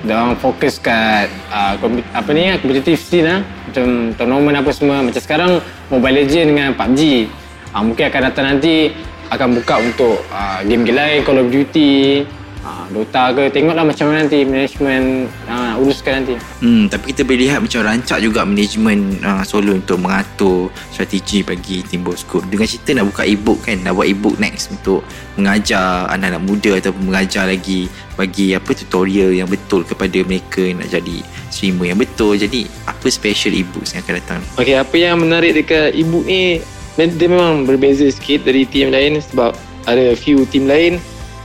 Diorang 0.00 0.32
fokus 0.40 0.80
kat 0.80 1.28
uh, 1.52 1.76
apa 2.16 2.30
ni 2.32 2.48
kompetitif 2.56 3.04
scene 3.04 3.28
lah 3.28 3.40
Macam 3.68 4.16
tournament 4.16 4.56
apa 4.64 4.72
semua. 4.72 5.04
Macam 5.04 5.20
sekarang 5.20 5.60
Mobile 5.92 6.24
Legends 6.24 6.48
dengan 6.56 6.72
PUBG 6.72 7.28
uh, 7.76 7.82
Mungkin 7.84 8.04
akan 8.08 8.20
datang 8.32 8.46
nanti 8.48 8.96
Akan 9.28 9.52
buka 9.52 9.76
untuk 9.76 10.24
uh, 10.32 10.64
game-game 10.64 10.96
lain 10.96 11.18
Call 11.20 11.44
of 11.44 11.52
Duty. 11.52 12.24
Uh, 12.64 12.84
Dota 12.92 13.32
ke 13.36 13.52
Tengoklah 13.52 13.84
macam 13.84 14.08
mana 14.08 14.24
nanti 14.24 14.40
Management 14.48 15.28
uh, 15.52 15.59
uruskan 15.80 16.22
nanti 16.22 16.36
Hmm, 16.60 16.92
tapi 16.92 17.16
kita 17.16 17.24
boleh 17.24 17.48
lihat 17.48 17.64
macam 17.64 17.80
rancak 17.82 18.18
juga 18.20 18.44
manajemen 18.44 19.16
uh, 19.24 19.42
solo 19.42 19.72
untuk 19.72 19.96
mengatur 19.96 20.68
strategi 20.92 21.40
bagi 21.40 21.80
tim 21.80 22.04
bosku. 22.04 22.44
Dengan 22.44 22.68
cerita 22.68 22.92
nak 22.92 23.08
buka 23.10 23.22
e-book 23.24 23.64
kan, 23.64 23.80
nak 23.80 23.96
buat 23.96 24.06
e-book 24.06 24.36
next 24.36 24.68
untuk 24.68 25.00
mengajar 25.40 26.04
anak-anak 26.12 26.42
muda 26.44 26.70
ataupun 26.76 27.02
mengajar 27.08 27.48
lagi 27.48 27.88
bagi 28.14 28.52
apa 28.52 28.70
tutorial 28.76 29.32
yang 29.32 29.48
betul 29.48 29.80
kepada 29.80 30.20
mereka 30.20 30.60
yang 30.60 30.84
nak 30.84 30.92
jadi 30.92 31.24
streamer 31.48 31.96
yang 31.96 32.00
betul. 32.00 32.36
Jadi 32.36 32.68
apa 32.84 33.06
special 33.08 33.56
e-book 33.56 33.84
yang 33.88 34.04
akan 34.04 34.14
datang? 34.20 34.40
Okay, 34.60 34.76
apa 34.76 34.94
yang 35.00 35.16
menarik 35.24 35.56
dekat 35.56 35.96
e-book 35.96 36.28
ni 36.28 36.60
dia 37.00 37.28
memang 37.32 37.64
berbeza 37.64 38.04
sikit 38.12 38.44
dari 38.44 38.68
team 38.68 38.92
lain 38.92 39.16
sebab 39.24 39.56
ada 39.88 40.12
few 40.12 40.44
team 40.52 40.68
lain 40.68 41.00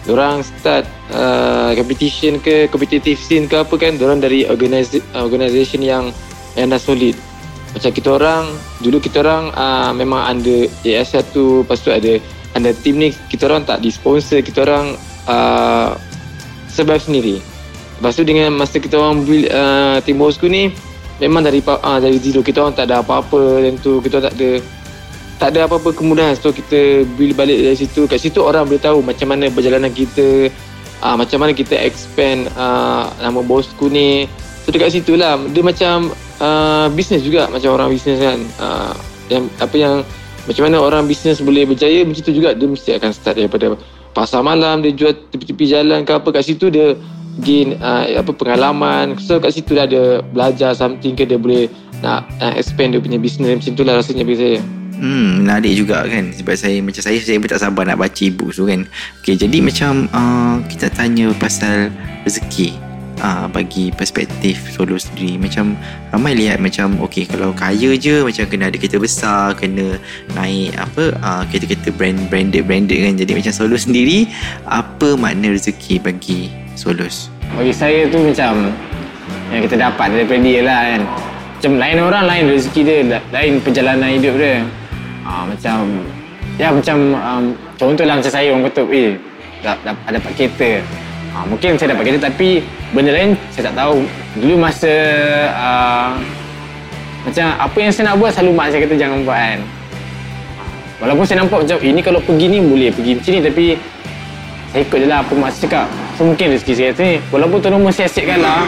Diorang 0.05 0.45
start 0.45 0.85
uh, 1.09 1.73
competition 1.73 2.37
ke 2.37 2.69
competitive 2.69 3.17
scene 3.17 3.49
ke 3.49 3.57
apa 3.57 3.73
kan 3.73 3.97
Diorang 3.97 4.21
dari 4.21 4.45
organiz- 4.45 5.01
organisation 5.17 5.81
yang 5.81 6.13
yang 6.53 6.71
dah 6.71 6.79
solid. 6.79 7.17
Macam 7.73 7.91
kita 7.91 8.09
orang 8.15 8.43
Dulu 8.79 8.97
kita 9.01 9.25
orang 9.25 9.51
uh, 9.51 9.91
memang 9.97 10.21
under 10.29 10.69
AS1 10.85 11.33
Lepas 11.35 11.81
tu 11.81 11.89
ada 11.89 12.21
under 12.53 12.71
team 12.85 13.01
ni 13.01 13.09
Kita 13.11 13.49
orang 13.49 13.67
tak 13.67 13.81
disponsor 13.81 14.39
Kita 14.45 14.63
orang 14.63 14.95
uh, 15.27 15.97
survive 16.69 17.03
sendiri. 17.03 17.35
Lepas 17.99 18.13
tu 18.15 18.23
dengan 18.23 18.53
masa 18.55 18.79
kita 18.79 18.95
orang 18.95 19.25
build 19.25 19.49
uh, 19.49 19.99
team 20.05 20.21
bosku 20.21 20.45
ni 20.47 20.71
Memang 21.17 21.43
dari 21.43 21.59
uh, 21.65 21.99
dari 21.99 22.21
zero 22.21 22.45
Kita 22.45 22.61
orang 22.63 22.77
tak 22.77 22.93
ada 22.93 23.01
apa-apa 23.01 23.59
Dan 23.65 23.81
tu 23.81 23.99
kita 23.99 24.21
orang 24.21 24.27
tak 24.31 24.37
ada 24.37 24.49
tak 25.35 25.55
ada 25.55 25.67
apa-apa 25.67 25.91
kemudahan. 25.91 26.35
So 26.39 26.55
kita 26.55 27.03
build 27.19 27.35
balik 27.35 27.59
dari 27.59 27.75
situ. 27.75 28.07
Kat 28.07 28.19
situ 28.19 28.39
orang 28.39 28.67
boleh 28.67 28.79
tahu 28.79 29.03
macam 29.03 29.35
mana 29.35 29.51
perjalanan 29.51 29.91
kita 29.91 30.47
uh, 31.03 31.15
macam 31.19 31.43
mana 31.43 31.51
kita 31.51 31.75
expand 31.75 32.47
uh, 32.55 33.11
nama 33.19 33.39
bosku 33.43 33.91
ni. 33.91 34.29
So 34.63 34.71
dekat 34.71 34.95
situ 34.95 35.19
lah. 35.19 35.35
Dia 35.51 35.61
macam 35.61 36.15
uh, 36.39 36.87
bisnes 36.95 37.21
juga 37.21 37.51
macam 37.51 37.75
orang 37.75 37.91
bisnes 37.91 38.17
kan. 38.17 38.39
Uh, 38.57 38.93
yang, 39.27 39.43
apa 39.59 39.75
yang 39.75 39.95
macam 40.45 40.63
mana 40.69 40.77
orang 40.79 41.03
bisnes 41.09 41.41
boleh 41.41 41.65
berjaya 41.65 42.05
macam 42.05 42.21
tu 42.21 42.33
juga 42.33 42.53
dia 42.53 42.67
mesti 42.69 42.89
akan 42.95 43.09
start 43.11 43.35
daripada 43.41 43.73
pasar 44.13 44.45
malam 44.45 44.85
dia 44.85 44.93
jual 44.95 45.11
tepi-tepi 45.35 45.65
jalan 45.67 46.07
ke 46.07 46.15
apa. 46.15 46.31
Kat 46.31 46.47
situ 46.47 46.71
dia 46.71 46.95
gain 47.43 47.75
uh, 47.83 48.07
apa 48.15 48.31
pengalaman. 48.31 49.19
So 49.19 49.43
kat 49.43 49.51
situ 49.51 49.75
dah 49.75 49.83
ada 49.83 50.23
belajar 50.23 50.71
something 50.71 51.19
ke 51.19 51.27
dia 51.27 51.35
boleh 51.35 51.67
nak 51.99 52.23
uh, 52.39 52.55
expand 52.55 52.95
dia 52.95 53.03
punya 53.03 53.19
bisnes 53.19 53.59
macam 53.59 53.71
tu 53.75 53.83
lah 53.83 53.99
rasanya 53.99 54.23
bagi 54.23 54.39
saya 54.39 54.57
Hmm, 54.95 55.43
menarik 55.43 55.75
juga 55.75 56.07
kan 56.07 56.31
sebab 56.31 56.55
saya 56.55 56.79
macam 56.79 57.03
saya 57.03 57.19
saya 57.19 57.35
pun 57.35 57.51
tak 57.51 57.59
sabar 57.59 57.83
nak 57.83 57.99
baca 57.99 58.21
e-book 58.23 58.55
tu 58.55 58.63
kan. 58.63 58.87
Okey, 59.19 59.35
jadi 59.35 59.57
macam 59.59 60.07
uh, 60.15 60.63
kita 60.71 60.87
tanya 60.87 61.35
pasal 61.35 61.91
rezeki 62.23 62.79
uh, 63.19 63.51
bagi 63.51 63.91
perspektif 63.91 64.55
solo 64.71 64.95
sendiri 64.95 65.35
macam 65.35 65.75
ramai 66.15 66.39
lihat 66.39 66.63
macam 66.63 66.95
okey 67.11 67.27
kalau 67.27 67.51
kaya 67.51 67.91
je 67.99 68.23
macam 68.23 68.47
kena 68.47 68.71
ada 68.71 68.77
kereta 68.79 68.95
besar, 68.95 69.51
kena 69.59 69.99
naik 70.31 70.71
apa 70.79 71.11
uh, 71.19 71.43
kereta-kereta 71.51 71.91
brand 71.99 72.19
branded 72.31 72.63
branded 72.63 72.95
kan. 72.95 73.19
Jadi 73.19 73.31
macam 73.35 73.51
solo 73.51 73.75
sendiri 73.75 74.31
apa 74.63 75.19
makna 75.19 75.51
rezeki 75.51 75.99
bagi 75.99 76.47
solos? 76.79 77.27
Bagi 77.55 77.75
saya 77.75 78.07
tu 78.09 78.19
macam 78.19 78.71
Yang 79.53 79.69
kita 79.69 79.75
dapat 79.91 80.07
daripada 80.11 80.41
dia 80.41 80.61
lah 80.65 80.81
kan 80.81 81.01
Macam 81.55 81.71
lain 81.77 81.97
orang 82.01 82.23
lain 82.25 82.43
rezeki 82.51 82.81
dia 82.81 82.97
la- 83.05 83.25
Lain 83.31 83.61
perjalanan 83.61 84.09
hidup 84.17 84.33
dia 84.35 84.65
ha, 85.25 85.43
Macam 85.49 86.05
Ya 86.55 86.69
macam 86.71 86.97
um, 87.17 87.43
Contohlah 87.75 88.21
macam 88.21 88.31
saya 88.31 88.53
orang 88.53 88.63
kutub 88.69 88.87
Eh 88.93 89.17
dah, 89.65 89.75
dah, 89.81 89.97
dapat 90.07 90.31
kereta. 90.37 90.79
Ha, 91.33 91.43
Mungkin 91.49 91.75
saya 91.75 91.97
dapat 91.97 92.03
kereta 92.07 92.29
tapi 92.29 92.61
Benda 92.93 93.11
lain 93.11 93.33
saya 93.51 93.73
tak 93.73 93.75
tahu. 93.81 94.05
Dulu 94.39 94.55
masa 94.55 94.93
uh, 95.51 96.09
Macam 97.27 97.47
apa 97.57 97.77
yang 97.81 97.91
saya 97.91 98.13
nak 98.13 98.15
buat 98.21 98.31
Selalu 98.31 98.51
mak 98.53 98.67
saya 98.71 98.79
kata 98.85 98.95
jangan 98.95 99.19
buat 99.25 99.35
kan. 99.35 99.59
Walaupun 101.03 101.23
saya 101.27 101.37
nampak 101.43 101.59
macam 101.67 101.77
Ini 101.81 102.01
kalau 102.05 102.19
pergi 102.23 102.45
ni 102.47 102.59
boleh 102.63 102.89
pergi 102.93 103.11
macam 103.19 103.31
ni 103.33 103.41
Tapi 103.43 103.65
saya 104.75 104.83
ikut 104.83 104.99
je 104.99 105.07
lah 105.07 105.23
apa 105.23 105.33
mak 105.39 105.55
saya 105.55 105.61
cakap. 105.71 105.87
So 106.19 106.27
mungkin 106.27 106.51
rezeki 106.51 106.73
saya 106.75 106.91
sini 106.91 107.23
walaupun 107.31 107.63
Tuan 107.63 107.79
Nombor 107.79 107.95
saya 107.95 108.11
asyik 108.11 108.27
kalah 108.27 108.67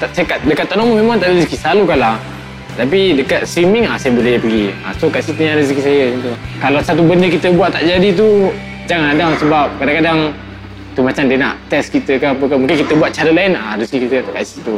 tak, 0.00 0.08
saya 0.16 0.24
kat, 0.24 0.38
dekat 0.48 0.64
Tuan 0.64 0.80
Nombor 0.80 0.96
memang 0.96 1.16
tak 1.20 1.28
ada 1.28 1.36
rezeki 1.40 1.56
selalu 1.60 1.92
kalah 1.92 2.16
tapi 2.72 3.12
dekat 3.20 3.44
streaming 3.44 3.84
ah 3.84 4.00
saya 4.00 4.16
boleh 4.16 4.40
pergi. 4.40 4.72
Ah, 4.80 4.96
so 4.96 5.12
kat 5.12 5.20
situ 5.20 5.44
yang 5.44 5.60
rezeki 5.60 5.82
saya 5.84 6.04
tu. 6.24 6.32
Kalau 6.56 6.80
satu 6.80 7.04
benda 7.04 7.28
kita 7.28 7.52
buat 7.52 7.68
tak 7.68 7.84
jadi 7.84 8.08
tu 8.16 8.48
jangan 8.88 9.12
ada 9.12 9.36
sebab. 9.36 9.66
Kadang-kadang 9.76 10.32
tu 10.96 11.00
macam 11.04 11.24
dia 11.28 11.36
nak 11.36 11.54
test 11.68 11.92
kita 11.92 12.16
ke 12.16 12.26
apa 12.32 12.44
ke 12.44 12.54
mungkin 12.56 12.76
kita 12.80 12.92
buat 12.96 13.12
cara 13.12 13.30
lain 13.32 13.52
ah 13.56 13.76
rezeki 13.76 14.08
kita 14.08 14.16
tak 14.24 14.32
kat 14.40 14.44
situ. 14.48 14.76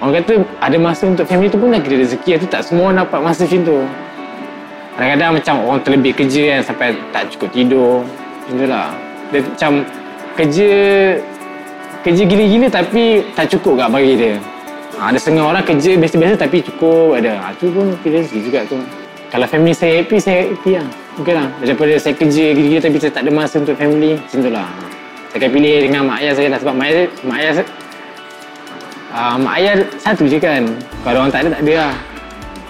Orang 0.00 0.14
kata 0.20 0.34
ada 0.60 0.76
masa 0.80 1.04
untuk 1.04 1.24
family 1.28 1.52
tu 1.52 1.60
pun 1.60 1.68
lagi 1.68 1.88
rezeki 1.88 2.40
tu 2.40 2.48
tak 2.48 2.64
semua 2.64 2.92
orang 2.92 3.04
dapat 3.04 3.20
masa 3.20 3.44
macam 3.44 3.60
tu. 3.60 3.78
Kadang-kadang 4.96 5.30
macam 5.36 5.54
orang 5.68 5.80
terlebih 5.84 6.12
kerja 6.16 6.42
kan 6.48 6.60
sampai 6.64 6.88
tak 7.12 7.28
cukup 7.36 7.48
tidur 7.52 7.92
macam 8.08 8.54
tu 8.56 8.66
lah. 8.72 8.88
Dia 9.28 9.40
macam 9.44 9.70
kerja 10.32 10.70
kerja 12.04 12.22
gila-gila 12.24 12.68
tapi 12.72 13.24
tak 13.36 13.52
cukup 13.52 13.84
kat 13.84 13.88
bagi 13.92 14.12
dia. 14.16 14.34
Ha, 14.94 15.10
ada 15.10 15.18
setengah 15.18 15.44
orang 15.50 15.64
kerja 15.66 15.98
biasa-biasa 15.98 16.34
tapi 16.38 16.62
cukup 16.62 17.18
ada. 17.18 17.32
Ha, 17.40 17.46
tu 17.58 17.70
pun 17.74 17.90
rezeki 18.04 18.38
juga 18.46 18.60
tu. 18.68 18.78
Kalau 19.34 19.46
family 19.50 19.74
saya 19.74 20.02
happy, 20.02 20.16
saya 20.22 20.50
happy 20.54 20.78
lah. 20.78 20.86
Mungkin 21.18 21.34
lah. 21.34 21.48
Daripada 21.58 21.94
saya 21.98 22.14
kerja 22.14 22.44
gila-gila 22.54 22.80
tapi 22.80 22.96
saya 23.02 23.12
tak 23.12 23.22
ada 23.26 23.30
masa 23.34 23.54
untuk 23.58 23.74
family. 23.74 24.14
Macam 24.14 24.38
tu 24.38 24.50
lah. 24.54 24.68
Saya 25.34 25.38
akan 25.42 25.50
pilih 25.50 25.76
dengan 25.82 26.00
mak 26.06 26.18
ayah 26.22 26.32
saya 26.38 26.48
lah. 26.54 26.58
Sebab 26.62 26.74
mak 26.78 26.86
ayah, 26.86 27.04
mak 27.26 27.36
ayah, 27.42 27.52
uh, 29.10 29.36
mak 29.42 29.54
ayah 29.58 29.74
satu 29.98 30.24
je 30.30 30.38
kan. 30.38 30.62
Kalau 31.02 31.18
orang 31.26 31.32
tak 31.34 31.40
ada, 31.42 31.48
tak 31.58 31.62
ada 31.66 31.74
lah. 31.74 31.94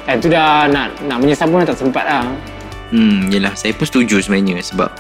Eh, 0.05 0.17
tu 0.21 0.29
dah 0.29 0.69
nak 0.69 0.93
nak 1.09 1.17
menyesal 1.17 1.49
pun 1.49 1.65
tak 1.65 1.81
sempat 1.81 2.05
lah. 2.05 2.25
Hmm, 2.93 3.33
yelah 3.33 3.57
saya 3.57 3.73
pun 3.73 3.89
setuju 3.89 4.21
sebenarnya 4.21 4.61
sebab 4.61 4.93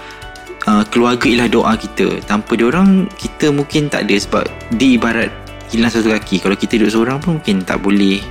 uh, 0.64 0.82
keluarga 0.88 1.28
ialah 1.28 1.48
doa 1.52 1.72
kita. 1.76 2.24
Tanpa 2.24 2.56
dia 2.56 2.72
orang 2.72 3.04
kita 3.20 3.52
mungkin 3.52 3.92
tak 3.92 4.08
ada 4.08 4.16
sebab 4.16 4.44
dia 4.80 4.96
ibarat 4.96 5.28
hilang 5.74 5.90
satu 5.90 6.14
kaki. 6.14 6.38
Kalau 6.38 6.54
kita 6.54 6.78
duduk 6.78 6.92
seorang 6.94 7.18
pun 7.18 7.38
mungkin 7.42 7.66
tak 7.66 7.82
boleh 7.82 8.22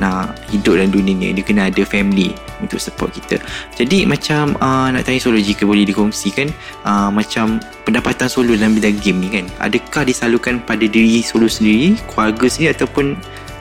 nak 0.00 0.32
hidup 0.48 0.80
dalam 0.80 0.92
dunia 0.92 1.12
ni. 1.12 1.32
Dia 1.36 1.44
kena 1.44 1.68
ada 1.68 1.82
family 1.84 2.32
untuk 2.60 2.80
support 2.80 3.12
kita. 3.12 3.40
Jadi 3.76 4.08
macam 4.08 4.56
uh, 4.60 4.88
nak 4.92 5.04
tanya 5.04 5.20
solo 5.20 5.36
jika 5.40 5.64
boleh 5.68 5.84
dikongsikan 5.84 6.48
uh, 6.84 7.08
macam 7.12 7.60
pendapatan 7.84 8.28
solo 8.28 8.56
dalam 8.56 8.76
bidang 8.76 8.96
game 9.00 9.18
ni 9.20 9.28
kan. 9.28 9.44
Adakah 9.60 10.08
disalurkan 10.08 10.60
pada 10.64 10.84
diri 10.84 11.20
solo 11.20 11.48
sendiri, 11.48 11.96
keluarga 12.08 12.46
sendiri 12.48 12.76
ataupun 12.76 13.16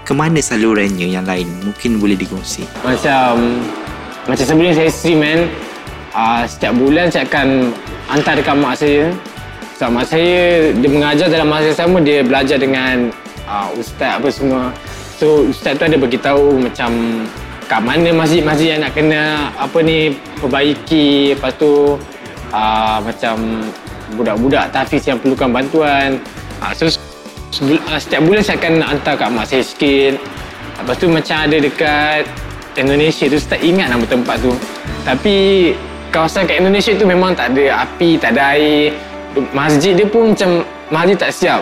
ke 0.07 0.11
mana 0.15 0.39
salurannya 0.39 1.11
yang 1.11 1.27
lain? 1.27 1.47
Mungkin 1.63 1.99
boleh 1.99 2.15
dikongsi. 2.15 2.63
Macam 2.81 3.59
macam 4.29 4.45
sebelum 4.45 4.77
saya 4.77 4.89
stream 4.93 5.19
kan 5.25 5.39
uh, 6.13 6.43
Setiap 6.45 6.73
bulan 6.77 7.09
saya 7.09 7.25
akan 7.25 7.73
hantar 8.13 8.33
dekat 8.37 8.55
mak 8.61 8.77
saya 8.77 9.09
Sebab 9.81 9.89
mak 9.89 10.05
saya 10.05 10.69
dia 10.77 10.89
mengajar 10.89 11.27
dalam 11.33 11.49
masa 11.49 11.73
yang 11.73 11.79
sama 11.81 11.97
Dia 12.05 12.21
belajar 12.21 12.57
dengan 12.61 13.09
uh, 13.49 13.73
ustaz 13.73 14.21
apa 14.21 14.29
semua. 14.29 14.69
So 15.17 15.49
ustaz 15.49 15.75
tu 15.75 15.83
ada 15.89 15.97
beritahu 15.97 16.61
macam 16.61 16.93
Kat 17.69 17.85
mana 17.85 18.09
masjid-masjid 18.09 18.73
yang 18.73 18.81
nak 18.81 18.97
kena 18.97 19.53
apa 19.53 19.77
ni 19.85 20.17
perbaiki. 20.41 21.37
Lepas 21.37 21.53
tu 21.61 22.01
uh, 22.49 22.97
macam 22.97 23.61
budak-budak 24.17 24.73
tafiz 24.73 25.05
yang 25.05 25.21
perlukan 25.21 25.53
bantuan. 25.53 26.17
Uh, 26.65 26.73
So 26.73 26.89
sebul- 27.53 27.77
uh, 27.85 28.01
setiap 28.01 28.25
bulan 28.25 28.41
saya 28.41 28.57
akan 28.57 28.81
hantar 28.81 29.13
kat 29.21 29.29
mak 29.29 29.45
saya 29.45 29.61
sikit. 29.61 30.17
Lepas 30.81 30.97
tu 30.97 31.13
macam 31.13 31.37
ada 31.45 31.57
dekat 31.61 32.25
Indonesia 32.73 33.29
tu 33.29 33.37
saya 33.37 33.53
tak 33.53 33.61
ingat 33.61 33.87
nama 33.93 34.05
tempat 34.09 34.41
tu. 34.41 34.53
Tapi 35.05 35.35
kawasan 36.09 36.49
kat 36.49 36.65
Indonesia 36.65 36.97
tu 36.97 37.05
memang 37.05 37.37
tak 37.37 37.53
ada 37.53 37.85
api 37.85 38.17
tak 38.17 38.33
ada 38.33 38.57
air. 38.57 38.97
Masjid 39.53 39.93
dia 39.93 40.09
pun 40.09 40.33
macam 40.33 40.65
masjid 40.89 41.17
tak 41.21 41.29
siap. 41.37 41.61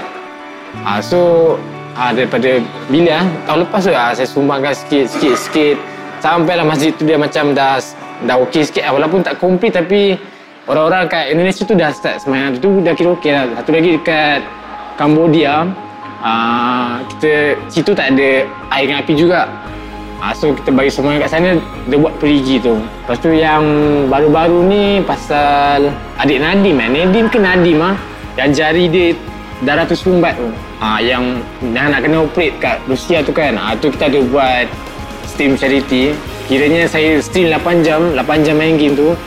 Ha, 0.88 1.04
so 1.04 1.52
ha, 1.98 2.14
daripada 2.14 2.62
bila 2.88 3.26
ah, 3.26 3.26
tahun 3.50 3.60
lepas 3.66 3.82
tu 3.82 3.92
ha, 3.92 4.14
saya 4.14 4.28
sumbangkan 4.30 4.74
sikit 4.78 5.06
sikit 5.10 5.36
sikit. 5.36 5.76
Sampailah 6.22 6.66
masjid 6.66 6.94
tu 6.94 7.04
dia 7.10 7.18
macam 7.18 7.58
dah 7.58 7.82
dah 8.30 8.38
okey 8.46 8.62
sikit. 8.70 8.86
Lah. 8.86 8.94
walaupun 9.02 9.26
tak 9.26 9.42
komplit 9.42 9.74
tapi 9.74 10.18
orang-orang 10.70 11.10
kat 11.10 11.34
Indonesia 11.34 11.66
tu 11.66 11.74
dah 11.74 11.90
start 11.90 12.22
semayang 12.22 12.62
tu 12.62 12.86
dah 12.86 12.94
kira 12.94 13.18
okey 13.18 13.34
lah. 13.34 13.44
Satu 13.58 13.72
lagi 13.74 13.90
dekat 13.98 14.40
Cambodia 14.98 15.66
uh, 16.22 17.02
kita 17.14 17.58
situ 17.70 17.92
tak 17.98 18.14
ada 18.14 18.46
air 18.78 18.86
dengan 18.86 19.02
api 19.02 19.14
juga. 19.18 19.50
Ha, 20.18 20.34
so 20.34 20.50
kita 20.50 20.74
bagi 20.74 20.90
semua 20.90 21.14
kat 21.22 21.30
sana 21.30 21.62
Dia 21.86 21.98
buat 22.02 22.10
perigi 22.18 22.58
tu. 22.58 22.74
Lepas 22.74 23.22
tu 23.22 23.30
yang 23.30 23.62
baru-baru 24.10 24.66
ni 24.66 24.98
Pasal 25.06 25.94
Adik 26.18 26.42
Nadim 26.42 26.82
kan 26.82 26.90
Nadim 26.90 27.26
ke 27.30 27.38
Nadim 27.38 27.78
ah? 27.86 27.94
Yang 28.34 28.50
jari 28.58 28.86
dia 28.90 29.08
darah 29.62 29.86
tu 29.86 29.94
sumbat 29.94 30.34
tu. 30.34 30.50
Ha, 30.78 31.02
yang 31.02 31.42
dah 31.74 31.90
nak 31.90 32.06
kena 32.06 32.22
operate 32.22 32.54
kat 32.62 32.78
Rusia 32.86 33.26
tu 33.26 33.34
kan. 33.34 33.58
Ha, 33.58 33.74
tu 33.82 33.90
kita 33.90 34.14
ada 34.14 34.22
buat 34.30 34.70
stream 35.26 35.58
charity. 35.58 36.14
Kiranya 36.46 36.86
saya 36.86 37.18
stream 37.18 37.50
8 37.50 37.82
jam, 37.82 38.14
8 38.14 38.46
jam 38.46 38.62
main 38.62 38.78
game 38.78 38.94
tu. 38.94 39.18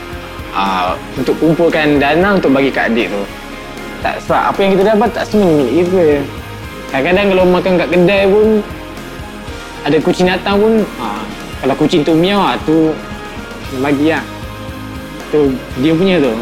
Ha, 0.54 0.94
untuk 1.18 1.34
kumpulkan 1.42 1.98
dana 1.98 2.38
untuk 2.38 2.54
bagi 2.54 2.70
kat 2.70 2.94
adik 2.94 3.10
tu. 3.10 3.22
Tak 4.00 4.22
sebab 4.24 4.42
apa 4.54 4.58
yang 4.62 4.72
kita 4.78 4.84
dapat 4.94 5.08
tak 5.10 5.24
semua 5.26 5.50
milik 5.50 5.86
kita. 5.86 6.04
Kadang-kadang 6.90 7.26
kalau 7.30 7.44
makan 7.46 7.72
kat 7.78 7.88
kedai 7.94 8.22
pun 8.26 8.46
ada 9.86 9.96
kucing 10.02 10.26
datang 10.26 10.56
pun 10.58 10.72
ha, 11.02 11.22
kalau 11.62 11.74
kucing 11.78 12.02
tu 12.02 12.14
miau 12.14 12.38
ha, 12.38 12.54
tu 12.62 12.94
bagi 13.82 14.14
lah. 14.14 14.22
Tu 15.34 15.50
dia 15.82 15.92
punya 15.98 16.22
tu. 16.22 16.34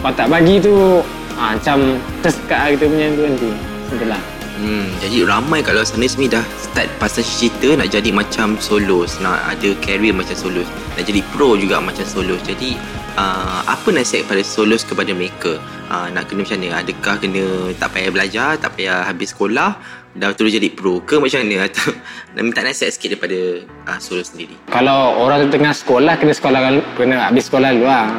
Kalau 0.00 0.14
tak 0.16 0.28
bagi 0.32 0.56
tu 0.56 1.04
ha, 1.36 1.52
macam 1.52 2.00
tersekat 2.24 2.58
lah 2.64 2.68
kita 2.72 2.84
punya 2.88 3.06
tu 3.12 3.22
nanti. 3.28 3.50
Macam 3.92 4.08
lah. 4.12 4.22
Hmm, 4.58 4.90
jadi 4.98 5.22
ramai 5.22 5.62
kat 5.62 5.70
luar 5.70 5.86
sana 5.86 6.02
sebenarnya 6.10 6.42
dah 6.42 6.44
start 6.58 6.90
pasal 6.98 7.22
cerita 7.22 7.78
nak 7.78 7.94
jadi 7.94 8.10
macam 8.10 8.58
solos, 8.58 9.22
nak 9.22 9.38
ada 9.46 9.70
career 9.78 10.10
macam 10.10 10.34
solos, 10.34 10.66
nak 10.98 11.06
jadi 11.06 11.22
pro 11.30 11.54
juga 11.54 11.78
macam 11.78 12.02
solos. 12.02 12.42
Jadi 12.42 12.74
uh, 13.14 13.62
apa 13.70 13.88
nasihat 13.94 14.26
pada 14.26 14.42
solos 14.42 14.82
kepada 14.82 15.14
mereka? 15.14 15.62
Uh, 15.86 16.10
nak 16.10 16.26
kena 16.26 16.42
macam 16.42 16.58
mana? 16.58 16.82
Adakah 16.82 17.14
kena 17.22 17.44
tak 17.78 17.88
payah 17.94 18.10
belajar, 18.10 18.50
tak 18.58 18.74
payah 18.74 19.06
habis 19.06 19.30
sekolah, 19.30 19.78
dah 20.18 20.30
terus 20.34 20.50
jadi 20.50 20.74
pro 20.74 21.06
ke 21.06 21.22
macam 21.22 21.38
mana? 21.46 21.62
Atau 21.70 21.94
nak 22.34 22.42
minta 22.42 22.66
nasihat 22.66 22.90
sikit 22.90 23.14
daripada 23.14 23.62
uh, 23.94 23.98
solos 24.02 24.34
sendiri. 24.34 24.58
Kalau 24.74 25.22
orang 25.22 25.54
tengah 25.54 25.70
sekolah, 25.70 26.18
kena 26.18 26.34
sekolah 26.34 26.60
kena 26.98 27.30
habis 27.30 27.46
sekolah 27.46 27.78
dulu 27.78 27.86
lah. 27.86 28.10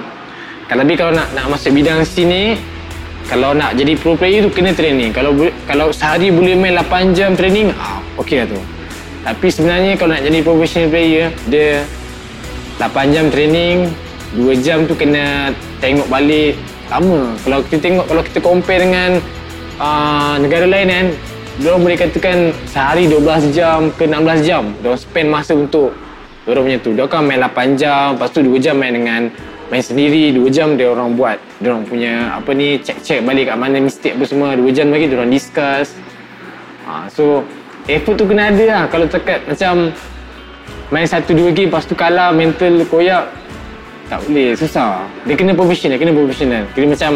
Kalau 0.72 0.88
kalau 0.88 1.12
nak 1.12 1.36
nak 1.36 1.52
masuk 1.52 1.76
bidang 1.76 2.00
sini, 2.08 2.56
kalau 3.30 3.54
nak 3.54 3.78
jadi 3.78 3.94
pro 3.94 4.18
player 4.18 4.42
tu 4.42 4.50
kena 4.50 4.74
training. 4.74 5.14
Kalau 5.14 5.38
kalau 5.70 5.94
sehari 5.94 6.34
boleh 6.34 6.58
main 6.58 6.74
8 6.74 7.14
jam 7.14 7.38
training, 7.38 7.70
ah, 7.78 8.02
okey 8.18 8.42
lah 8.42 8.48
tu. 8.50 8.60
Tapi 9.22 9.48
sebenarnya 9.54 9.94
kalau 10.02 10.18
nak 10.18 10.26
jadi 10.26 10.40
professional 10.42 10.90
player, 10.90 11.30
dia 11.46 11.86
8 12.82 13.14
jam 13.14 13.30
training, 13.30 13.86
2 14.34 14.66
jam 14.66 14.90
tu 14.90 14.98
kena 14.98 15.54
tengok 15.78 16.10
balik 16.10 16.58
lama. 16.90 17.38
Kalau 17.46 17.62
kita 17.70 17.78
tengok, 17.78 18.06
kalau 18.10 18.22
kita 18.26 18.40
compare 18.42 18.82
dengan 18.82 19.22
uh, 19.78 20.36
negara 20.42 20.66
lain 20.66 20.90
kan, 20.90 21.08
dia 21.62 21.78
boleh 21.78 21.98
katakan 22.02 22.50
sehari 22.66 23.06
12 23.06 23.54
jam 23.54 23.94
ke 23.94 24.10
16 24.10 24.42
jam. 24.42 24.74
Dia 24.82 24.98
spend 24.98 25.30
masa 25.30 25.54
untuk 25.54 25.94
dia 26.50 26.58
punya 26.58 26.82
tu. 26.82 26.98
Dia 26.98 27.06
kan 27.06 27.30
main 27.30 27.38
8 27.38 27.78
jam, 27.78 28.18
lepas 28.18 28.34
tu 28.34 28.42
2 28.42 28.58
jam 28.58 28.74
main 28.74 28.90
dengan 28.90 29.30
main 29.70 29.84
sendiri 29.86 30.34
2 30.34 30.50
jam 30.50 30.76
dia 30.76 30.90
orang 30.90 31.14
buat. 31.14 31.38
Dia 31.62 31.74
orang 31.74 31.86
punya 31.86 32.34
apa 32.36 32.50
ni 32.54 32.82
check-check 32.82 33.22
balik 33.22 33.54
kat 33.54 33.58
mana 33.58 33.78
mistake 33.82 34.18
apa 34.18 34.26
semua. 34.26 34.58
2 34.58 34.70
jam 34.74 34.90
lagi 34.90 35.06
dia 35.10 35.18
orang 35.18 35.32
discuss. 35.32 35.94
Ha, 36.90 37.06
so 37.10 37.46
effort 37.86 38.18
tu 38.18 38.26
kena 38.26 38.50
ada 38.50 38.64
lah. 38.66 38.84
Kalau 38.90 39.06
cakap 39.06 39.46
macam 39.46 39.94
main 40.90 41.06
satu 41.06 41.38
dua 41.38 41.54
game 41.54 41.70
lepas 41.70 41.86
tu 41.86 41.94
kalah 41.94 42.34
mental 42.34 42.82
koyak 42.90 43.30
tak 44.10 44.26
boleh. 44.26 44.58
Susah. 44.58 45.06
Dia 45.30 45.38
kena 45.38 45.54
professional 45.54 46.02
kena 46.02 46.12
professional. 46.12 46.66
Kena 46.74 46.98
macam 46.98 47.12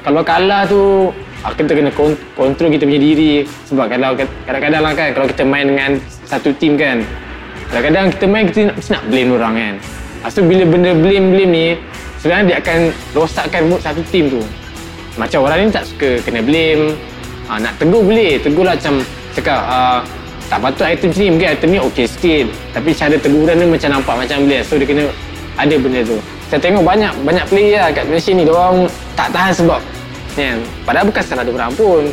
kalau 0.00 0.22
kalah 0.22 0.62
tu 0.70 1.10
ah, 1.42 1.52
kita 1.52 1.74
kena 1.74 1.90
kontrol 2.38 2.70
kita 2.70 2.86
punya 2.86 3.02
diri. 3.02 3.42
Sebab 3.66 3.90
kalau 3.90 4.14
kadang-kadang 4.46 4.82
lah 4.86 4.92
kan 4.94 5.08
kalau 5.10 5.26
kita 5.26 5.42
main 5.42 5.66
dengan 5.66 5.98
satu 6.30 6.54
team 6.54 6.78
kan 6.78 7.02
kadang-kadang 7.70 8.06
kita 8.14 8.24
main 8.26 8.44
kita 8.50 8.58
nak, 8.70 8.76
mesti 8.78 8.90
nak 8.94 9.04
blame 9.06 9.30
orang 9.34 9.54
kan 9.54 9.74
Tu 10.28 10.44
bila 10.44 10.64
benda 10.68 10.92
blame-blame 10.92 11.52
ni 11.52 11.66
Sebenarnya 12.20 12.44
dia 12.52 12.56
akan 12.60 12.78
rosakkan 13.16 13.62
mood 13.72 13.80
satu 13.80 14.04
tim 14.12 14.28
tu. 14.28 14.44
Macam 15.16 15.48
orang 15.48 15.66
ni 15.66 15.72
tak 15.72 15.88
suka 15.88 16.20
kena 16.22 16.44
blame 16.44 16.94
ha, 17.48 17.56
Nak 17.58 17.80
tegur 17.80 18.04
boleh. 18.04 18.38
Tegur 18.40 18.68
lah 18.68 18.76
macam 18.76 19.02
Cakap 19.34 19.60
uh, 19.66 20.00
Tak 20.46 20.58
patut 20.62 20.86
item 20.86 21.10
ni 21.12 21.26
Mungkin 21.34 21.48
item 21.50 21.68
ni 21.74 21.78
okey 21.82 22.06
sikit 22.06 22.46
Tapi 22.76 22.90
cara 22.94 23.16
teguran 23.18 23.56
ni 23.58 23.66
macam 23.68 23.88
nampak 23.90 24.14
macam 24.16 24.36
blame 24.46 24.64
So 24.64 24.78
dia 24.78 24.86
kena 24.86 25.04
Ada 25.58 25.74
benda 25.76 26.00
tu. 26.06 26.16
Saya 26.46 26.60
tengok 26.62 26.84
banyak 26.86 27.12
Banyak 27.26 27.44
player 27.50 27.80
lah 27.82 27.90
kat 27.90 28.04
Malaysia 28.06 28.32
ni 28.32 28.42
Diorang 28.46 28.86
tak 29.18 29.28
tahan 29.34 29.52
sebab 29.52 29.80
ya, 30.38 30.56
Padahal 30.86 31.04
bukan 31.10 31.22
salah 31.26 31.44
diorang 31.44 31.72
pun. 31.74 32.06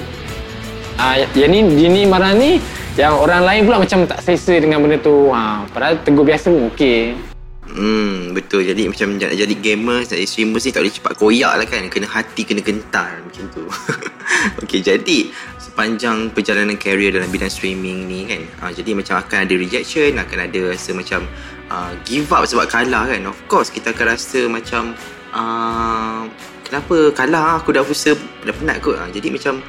Uh, 0.98 1.16
Yang 1.38 1.52
ni 1.54 1.60
Dia 1.78 1.88
ni 1.92 2.02
marah 2.10 2.34
ni 2.34 2.58
Yang 2.98 3.14
orang 3.14 3.42
lain 3.46 3.62
pula 3.68 3.78
macam 3.84 4.00
tak 4.10 4.20
selesa 4.26 4.58
dengan 4.58 4.82
benda 4.82 4.98
tu. 4.98 5.30
Ha, 5.30 5.70
Padahal 5.70 6.02
tegur 6.02 6.26
biasa 6.26 6.50
pun 6.50 6.74
okey 6.74 7.27
Hmm, 7.68 8.32
betul. 8.32 8.64
Jadi 8.64 8.88
macam 8.88 9.20
nak 9.20 9.36
jadi 9.36 9.56
gamer, 9.60 10.08
jadi 10.08 10.24
streamer 10.24 10.60
ni 10.64 10.72
tak 10.72 10.82
boleh 10.82 10.96
cepat 10.96 11.14
koyak 11.20 11.54
lah 11.60 11.68
kan. 11.68 11.84
Kena 11.92 12.08
hati, 12.08 12.42
kena 12.48 12.64
gentar 12.64 13.20
macam 13.20 13.44
tu. 13.52 13.68
okay, 14.64 14.80
jadi 14.80 15.30
sepanjang 15.60 16.32
perjalanan 16.32 16.80
career 16.80 17.14
dalam 17.14 17.28
bidang 17.28 17.52
streaming 17.52 18.08
ni 18.08 18.26
kan. 18.26 18.42
Uh, 18.64 18.72
jadi 18.72 18.96
macam 18.96 19.20
akan 19.20 19.46
ada 19.46 19.54
rejection, 19.54 20.16
akan 20.16 20.38
ada 20.48 20.60
rasa 20.74 20.90
macam 20.96 21.28
uh, 21.68 21.92
give 22.08 22.32
up 22.32 22.48
sebab 22.48 22.66
kalah 22.72 23.06
kan. 23.12 23.22
Of 23.28 23.40
course, 23.52 23.70
kita 23.70 23.92
akan 23.92 24.06
rasa 24.16 24.40
macam 24.48 24.96
uh, 25.36 26.26
kenapa 26.66 27.12
kalah 27.14 27.60
aku 27.62 27.76
dah 27.76 27.84
usaha, 27.84 28.16
dah 28.48 28.56
penat 28.56 28.80
kot. 28.80 28.96
Uh, 28.96 29.12
jadi 29.12 29.28
macam 29.30 29.60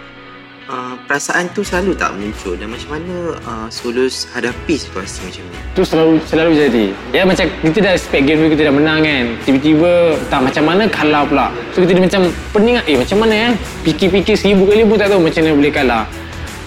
uh, 0.68 0.94
perasaan 1.08 1.48
tu 1.56 1.64
selalu 1.64 1.96
tak 1.96 2.14
muncul 2.14 2.54
dan 2.54 2.68
macam 2.70 3.00
mana 3.00 3.34
uh, 3.48 3.66
Solus 3.72 4.28
hadapi 4.36 4.76
situasi 4.76 5.24
macam 5.26 5.42
ni? 5.48 5.58
Tu 5.74 5.82
selalu 5.82 6.14
selalu 6.28 6.52
jadi. 6.54 6.86
Ya 7.10 7.22
macam 7.24 7.44
kita 7.64 7.78
dah 7.82 7.92
expect 7.96 8.24
game 8.28 8.46
kita 8.52 8.68
dah 8.68 8.74
menang 8.76 9.00
kan. 9.02 9.24
Tiba-tiba 9.48 9.90
tak 10.28 10.40
macam 10.44 10.62
mana 10.68 10.84
kalah 10.86 11.22
pula. 11.24 11.46
So 11.72 11.82
kita 11.82 11.98
dah 11.98 12.04
macam 12.04 12.22
pening 12.54 12.76
eh 12.84 12.96
macam 12.96 13.16
mana 13.24 13.34
eh? 13.34 13.52
Fikir-fikir 13.88 14.34
seribu 14.36 14.68
kali 14.68 14.84
pun 14.84 14.96
tak 15.00 15.08
tahu 15.10 15.20
macam 15.24 15.40
mana 15.42 15.52
boleh 15.56 15.72
kalah. 15.72 16.04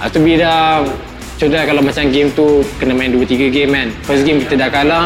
Ah 0.01 0.09
tu 0.09 0.17
bila 0.17 0.81
Sudah 1.37 1.61
kalau 1.65 1.81
macam 1.81 2.09
game 2.09 2.29
tu 2.33 2.65
kena 2.81 2.93
main 2.97 3.13
2-3 3.13 3.53
game 3.53 3.69
kan 3.69 3.87
First 4.05 4.25
game 4.25 4.41
kita 4.41 4.57
dah 4.57 4.69
kalah 4.73 5.05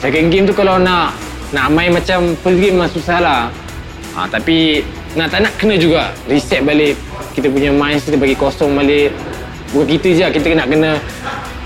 Second 0.00 0.28
game 0.28 0.44
tu 0.44 0.52
kalau 0.52 0.76
nak 0.76 1.16
nak 1.54 1.72
main 1.72 1.94
macam 1.94 2.36
first 2.44 2.58
game 2.60 2.76
memang 2.76 2.90
susah 2.92 3.16
lah 3.16 3.48
ha, 4.12 4.28
Tapi 4.28 4.84
nak 5.16 5.32
tak 5.32 5.48
nak 5.48 5.52
kena 5.56 5.80
juga 5.80 6.12
reset 6.28 6.60
balik 6.60 7.00
kita 7.36 7.52
punya 7.52 7.68
mind 7.68 8.00
kita 8.00 8.16
bagi 8.16 8.32
kosong 8.32 8.72
balik. 8.72 9.12
Bukan 9.76 9.86
kita 9.92 10.08
je 10.16 10.26
kita 10.40 10.46
nak 10.56 10.72
kena 10.72 10.90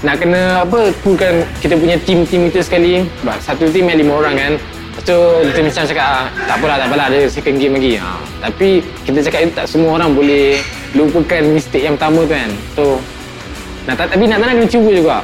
nak 0.02 0.16
kena 0.18 0.66
apa 0.66 0.90
pulkan 1.06 1.46
kita 1.62 1.78
punya 1.78 1.94
team-team 2.02 2.50
kita 2.50 2.60
sekali. 2.66 3.06
Sebab 3.22 3.36
satu 3.38 3.64
team 3.70 3.86
yang 3.86 4.02
lima 4.02 4.18
orang 4.18 4.34
kan. 4.34 4.52
Lepas 4.58 5.02
tu 5.06 5.18
kita 5.46 5.58
macam 5.62 5.82
cakap 5.86 6.08
ah, 6.10 6.24
tak 6.50 6.56
apalah 6.58 6.76
tak 6.82 6.86
apalah 6.90 7.06
ada 7.06 7.18
second 7.30 7.56
game 7.62 7.74
lagi. 7.78 7.94
Ha. 8.02 8.10
tapi 8.50 8.82
kita 9.06 9.18
cakap 9.22 9.40
itu 9.46 9.52
tak 9.54 9.66
semua 9.70 9.90
orang 9.94 10.10
boleh 10.12 10.58
lupakan 10.98 11.42
mistake 11.54 11.86
yang 11.86 11.94
pertama 11.94 12.26
tu 12.26 12.34
kan. 12.34 12.50
So 12.74 12.84
tak 13.86 14.10
tapi 14.10 14.26
nak 14.26 14.42
tak 14.42 14.46
nak 14.50 14.54
kena 14.58 14.68
cuba 14.68 14.90
juga 14.90 15.16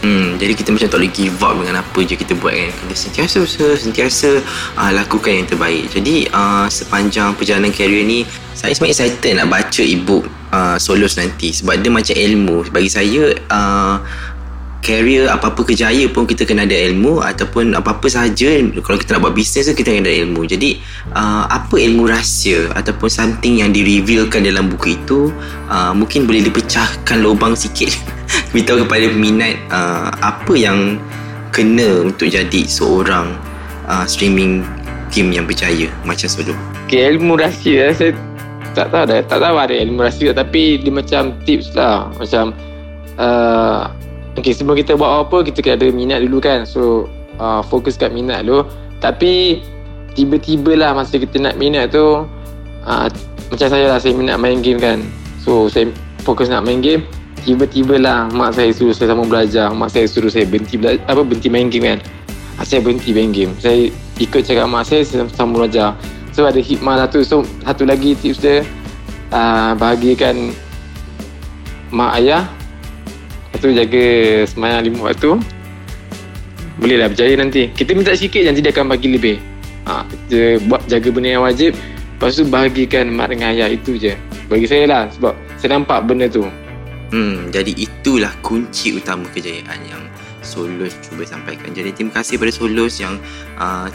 Hmm, 0.00 0.40
jadi 0.40 0.56
kita 0.56 0.72
macam 0.72 0.88
tak 0.88 0.96
boleh 0.96 1.12
give 1.12 1.36
up 1.44 1.52
dengan 1.60 1.84
apa 1.84 1.98
je 2.00 2.16
kita 2.16 2.32
buat 2.40 2.56
kan. 2.56 2.72
Kita 2.72 2.94
sentiasa 2.96 3.36
usaha, 3.44 3.76
sentiasa 3.76 4.40
uh, 4.80 4.90
lakukan 4.96 5.28
yang 5.28 5.44
terbaik. 5.44 5.92
Jadi 5.92 6.24
uh, 6.32 6.64
sepanjang 6.72 7.36
perjalanan 7.36 7.68
career 7.68 8.08
ni, 8.08 8.24
saya 8.56 8.72
sebenarnya 8.72 8.96
excited 8.96 9.32
nak 9.36 9.52
baca 9.52 9.82
ebook 9.84 10.24
uh, 10.56 10.80
Solos 10.80 11.20
nanti. 11.20 11.52
Sebab 11.52 11.84
dia 11.84 11.92
macam 11.92 12.16
ilmu. 12.16 12.72
Bagi 12.72 12.88
saya, 12.88 13.36
uh, 13.52 14.00
career 14.80 15.28
apa-apa 15.28 15.62
kejaya 15.62 16.08
pun 16.08 16.24
kita 16.24 16.48
kena 16.48 16.64
ada 16.64 16.72
ilmu 16.72 17.20
ataupun 17.20 17.76
apa-apa 17.76 18.08
sahaja 18.08 18.60
kalau 18.80 18.96
kita 18.96 19.16
nak 19.16 19.28
buat 19.28 19.36
bisnes 19.36 19.68
tu 19.68 19.76
kita 19.76 19.92
kena 19.92 20.08
ada 20.08 20.14
ilmu. 20.24 20.48
Jadi 20.48 20.80
uh, 21.12 21.44
apa 21.46 21.76
ilmu 21.76 22.08
rahsia 22.08 22.72
ataupun 22.72 23.08
something 23.12 23.60
yang 23.60 23.70
di-revealkan 23.70 24.44
dalam 24.44 24.72
buku 24.72 24.96
itu 24.96 25.28
uh, 25.68 25.92
mungkin 25.92 26.24
boleh 26.24 26.42
dipecahkan 26.48 27.20
lubang 27.20 27.52
sikit 27.52 27.92
beritahu 28.52 28.88
kepada 28.88 29.06
peminat 29.12 29.54
uh, 29.68 30.10
apa 30.24 30.52
yang 30.56 30.96
kena 31.52 32.08
untuk 32.08 32.32
jadi 32.32 32.62
seorang 32.64 33.36
uh, 33.86 34.06
streaming 34.08 34.64
game 35.12 35.34
yang 35.34 35.44
berjaya 35.44 35.90
macam 36.06 36.26
solo. 36.30 36.54
Okay, 36.86 37.06
ilmu 37.14 37.38
rahsia 37.38 37.94
saya 37.94 38.14
tak 38.72 38.94
tahu 38.94 39.04
dah, 39.10 39.20
tak 39.26 39.38
tahu 39.42 39.56
ada 39.58 39.74
ilmu 39.74 40.06
rahsia 40.06 40.30
tapi 40.30 40.78
dia 40.78 40.92
macam 40.94 41.34
tips 41.42 41.74
lah. 41.74 42.10
Macam 42.14 42.54
uh, 43.18 43.90
okay, 44.42 44.54
sebelum 44.56 44.76
kita 44.78 44.96
buat 44.96 45.28
apa 45.28 45.44
kita 45.44 45.60
kena 45.60 45.74
ada 45.76 45.86
minat 45.90 46.18
dulu 46.24 46.38
kan. 46.40 46.64
So 46.64 47.10
uh, 47.40 47.60
fokus 47.64 47.96
kat 47.96 48.12
minat 48.14 48.44
dulu 48.46 48.68
tapi 49.00 49.64
tiba-tiba 50.12 50.76
lah 50.76 50.92
masa 50.92 51.16
kita 51.16 51.40
nak 51.40 51.56
minat 51.56 51.94
tu 51.94 52.26
uh, 52.84 53.06
macam 53.50 53.68
saya 53.68 53.90
lah 53.90 53.98
saya 53.98 54.14
minat 54.14 54.36
main 54.38 54.60
game 54.60 54.78
kan. 54.78 55.02
So 55.42 55.66
saya 55.66 55.90
fokus 56.22 56.52
nak 56.52 56.62
main 56.62 56.84
game. 56.84 57.02
Tiba-tiba 57.40 57.96
lah 57.96 58.28
mak 58.36 58.52
saya 58.52 58.68
suruh 58.70 58.92
saya 58.92 59.16
sama 59.16 59.24
belajar. 59.24 59.72
Mak 59.72 59.88
saya 59.88 60.04
suruh 60.04 60.28
saya 60.28 60.44
berhenti 60.44 60.76
belajar 60.76 61.00
apa 61.08 61.24
berhenti 61.24 61.48
main 61.48 61.72
game 61.72 61.96
kan. 61.96 61.98
Ah, 62.60 62.64
saya 62.68 62.84
berhenti 62.84 63.16
main 63.16 63.32
game. 63.32 63.56
Saya 63.56 63.88
ikut 64.20 64.44
cakap 64.44 64.68
mak 64.68 64.84
saya 64.84 65.02
saya 65.02 65.24
sama 65.32 65.64
belajar. 65.64 65.96
So 66.36 66.44
ada 66.44 66.60
hikmah 66.60 67.08
satu 67.08 67.18
so 67.24 67.36
satu 67.64 67.88
lagi 67.88 68.14
tips 68.14 68.38
dia 68.44 68.62
uh, 69.32 69.72
bahagikan 69.74 70.52
mak 71.90 72.20
ayah 72.22 72.46
lepas 73.50 73.58
tu 73.66 73.74
jaga 73.74 74.04
semayang 74.46 74.86
lima 74.86 75.10
waktu. 75.10 75.34
Boleh 76.78 76.96
lah 76.96 77.10
berjaya 77.10 77.34
nanti. 77.34 77.68
Kita 77.74 77.92
minta 77.92 78.14
sikit 78.14 78.46
nanti 78.46 78.62
dia 78.62 78.70
akan 78.70 78.88
bagi 78.88 79.10
lebih. 79.10 79.36
Ha, 79.84 80.06
kita 80.06 80.62
buat 80.70 80.86
jaga 80.86 81.08
benda 81.10 81.28
yang 81.34 81.44
wajib. 81.44 81.74
Lepas 81.74 82.38
tu 82.38 82.46
bahagikan 82.46 83.10
mak 83.10 83.34
dengan 83.34 83.52
ayah 83.52 83.68
itu 83.68 83.98
je. 83.98 84.14
Bagi 84.48 84.66
saya 84.68 84.84
lah 84.86 85.02
Sebab 85.12 85.34
saya 85.58 85.76
nampak 85.76 86.06
benda 86.06 86.30
tu. 86.30 86.46
Hmm, 87.10 87.50
jadi 87.50 87.74
itulah 87.74 88.30
kunci 88.38 88.94
utama 88.94 89.26
kejayaan 89.34 89.78
yang 89.90 90.02
Solos 90.50 90.98
cuba 91.06 91.22
sampaikan. 91.22 91.70
Jadi 91.70 91.94
terima 91.94 92.18
kasih 92.18 92.42
kepada 92.42 92.50
Solos 92.50 92.98
yang 92.98 93.14
uh, 93.62 93.86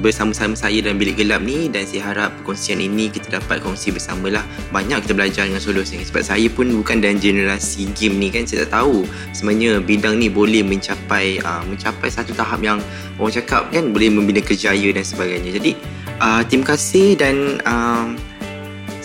bersama-sama 0.00 0.56
saya 0.56 0.80
dalam 0.80 0.96
bilik 0.96 1.20
gelap 1.20 1.44
ni 1.44 1.68
dan 1.68 1.84
saya 1.84 2.08
harap 2.08 2.32
perkongsian 2.40 2.80
ini 2.80 3.12
kita 3.12 3.36
dapat 3.36 3.60
kongsi 3.60 3.92
bersama 3.92 4.32
lah. 4.32 4.44
Banyak 4.72 5.04
kita 5.04 5.12
belajar 5.12 5.44
dengan 5.44 5.60
Solos 5.60 5.92
ni 5.92 6.00
sebab 6.00 6.24
saya 6.24 6.48
pun 6.48 6.72
bukan 6.72 7.04
dalam 7.04 7.20
generasi 7.20 7.92
game 7.92 8.16
ni 8.16 8.32
kan 8.32 8.48
saya 8.48 8.64
tak 8.64 8.80
tahu 8.80 9.04
sebenarnya 9.36 9.84
bidang 9.84 10.16
ni 10.16 10.32
boleh 10.32 10.64
mencapai 10.64 11.36
uh, 11.44 11.60
mencapai 11.68 12.08
satu 12.08 12.32
tahap 12.32 12.64
yang 12.64 12.80
orang 13.20 13.36
cakap 13.36 13.68
kan 13.68 13.92
boleh 13.92 14.08
membina 14.08 14.40
kejaya 14.40 14.88
dan 14.96 15.04
sebagainya. 15.04 15.60
Jadi 15.60 15.76
uh, 16.24 16.40
terima 16.48 16.72
kasih 16.72 17.20
dan 17.20 17.60
uh, 17.68 18.16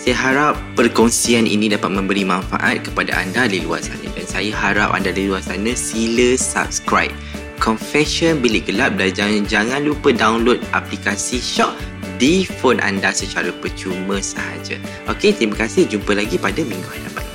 saya 0.06 0.22
harap 0.22 0.54
perkongsian 0.78 1.50
ini 1.50 1.66
dapat 1.66 1.90
memberi 1.90 2.22
manfaat 2.22 2.78
kepada 2.78 3.10
anda 3.18 3.50
di 3.50 3.66
luar 3.66 3.82
sana 3.82 4.06
dan 4.14 4.22
saya 4.22 4.54
harap 4.54 4.94
anda 4.94 5.10
di 5.10 5.26
luar 5.26 5.42
sana 5.42 5.74
sila 5.74 6.38
subscribe 6.38 7.10
Confession 7.58 8.38
Bilik 8.38 8.70
Gelap 8.70 8.94
dan 8.94 9.10
jangan, 9.10 9.42
jangan 9.50 9.82
lupa 9.82 10.14
download 10.14 10.62
aplikasi 10.70 11.42
Shock 11.42 11.74
di 12.22 12.46
phone 12.46 12.78
anda 12.86 13.10
secara 13.10 13.50
percuma 13.50 14.22
sahaja. 14.22 14.78
Okey, 15.10 15.34
terima 15.34 15.58
kasih. 15.58 15.90
Jumpa 15.90 16.14
lagi 16.14 16.38
pada 16.38 16.62
minggu 16.62 16.86
hadapan. 16.86 17.25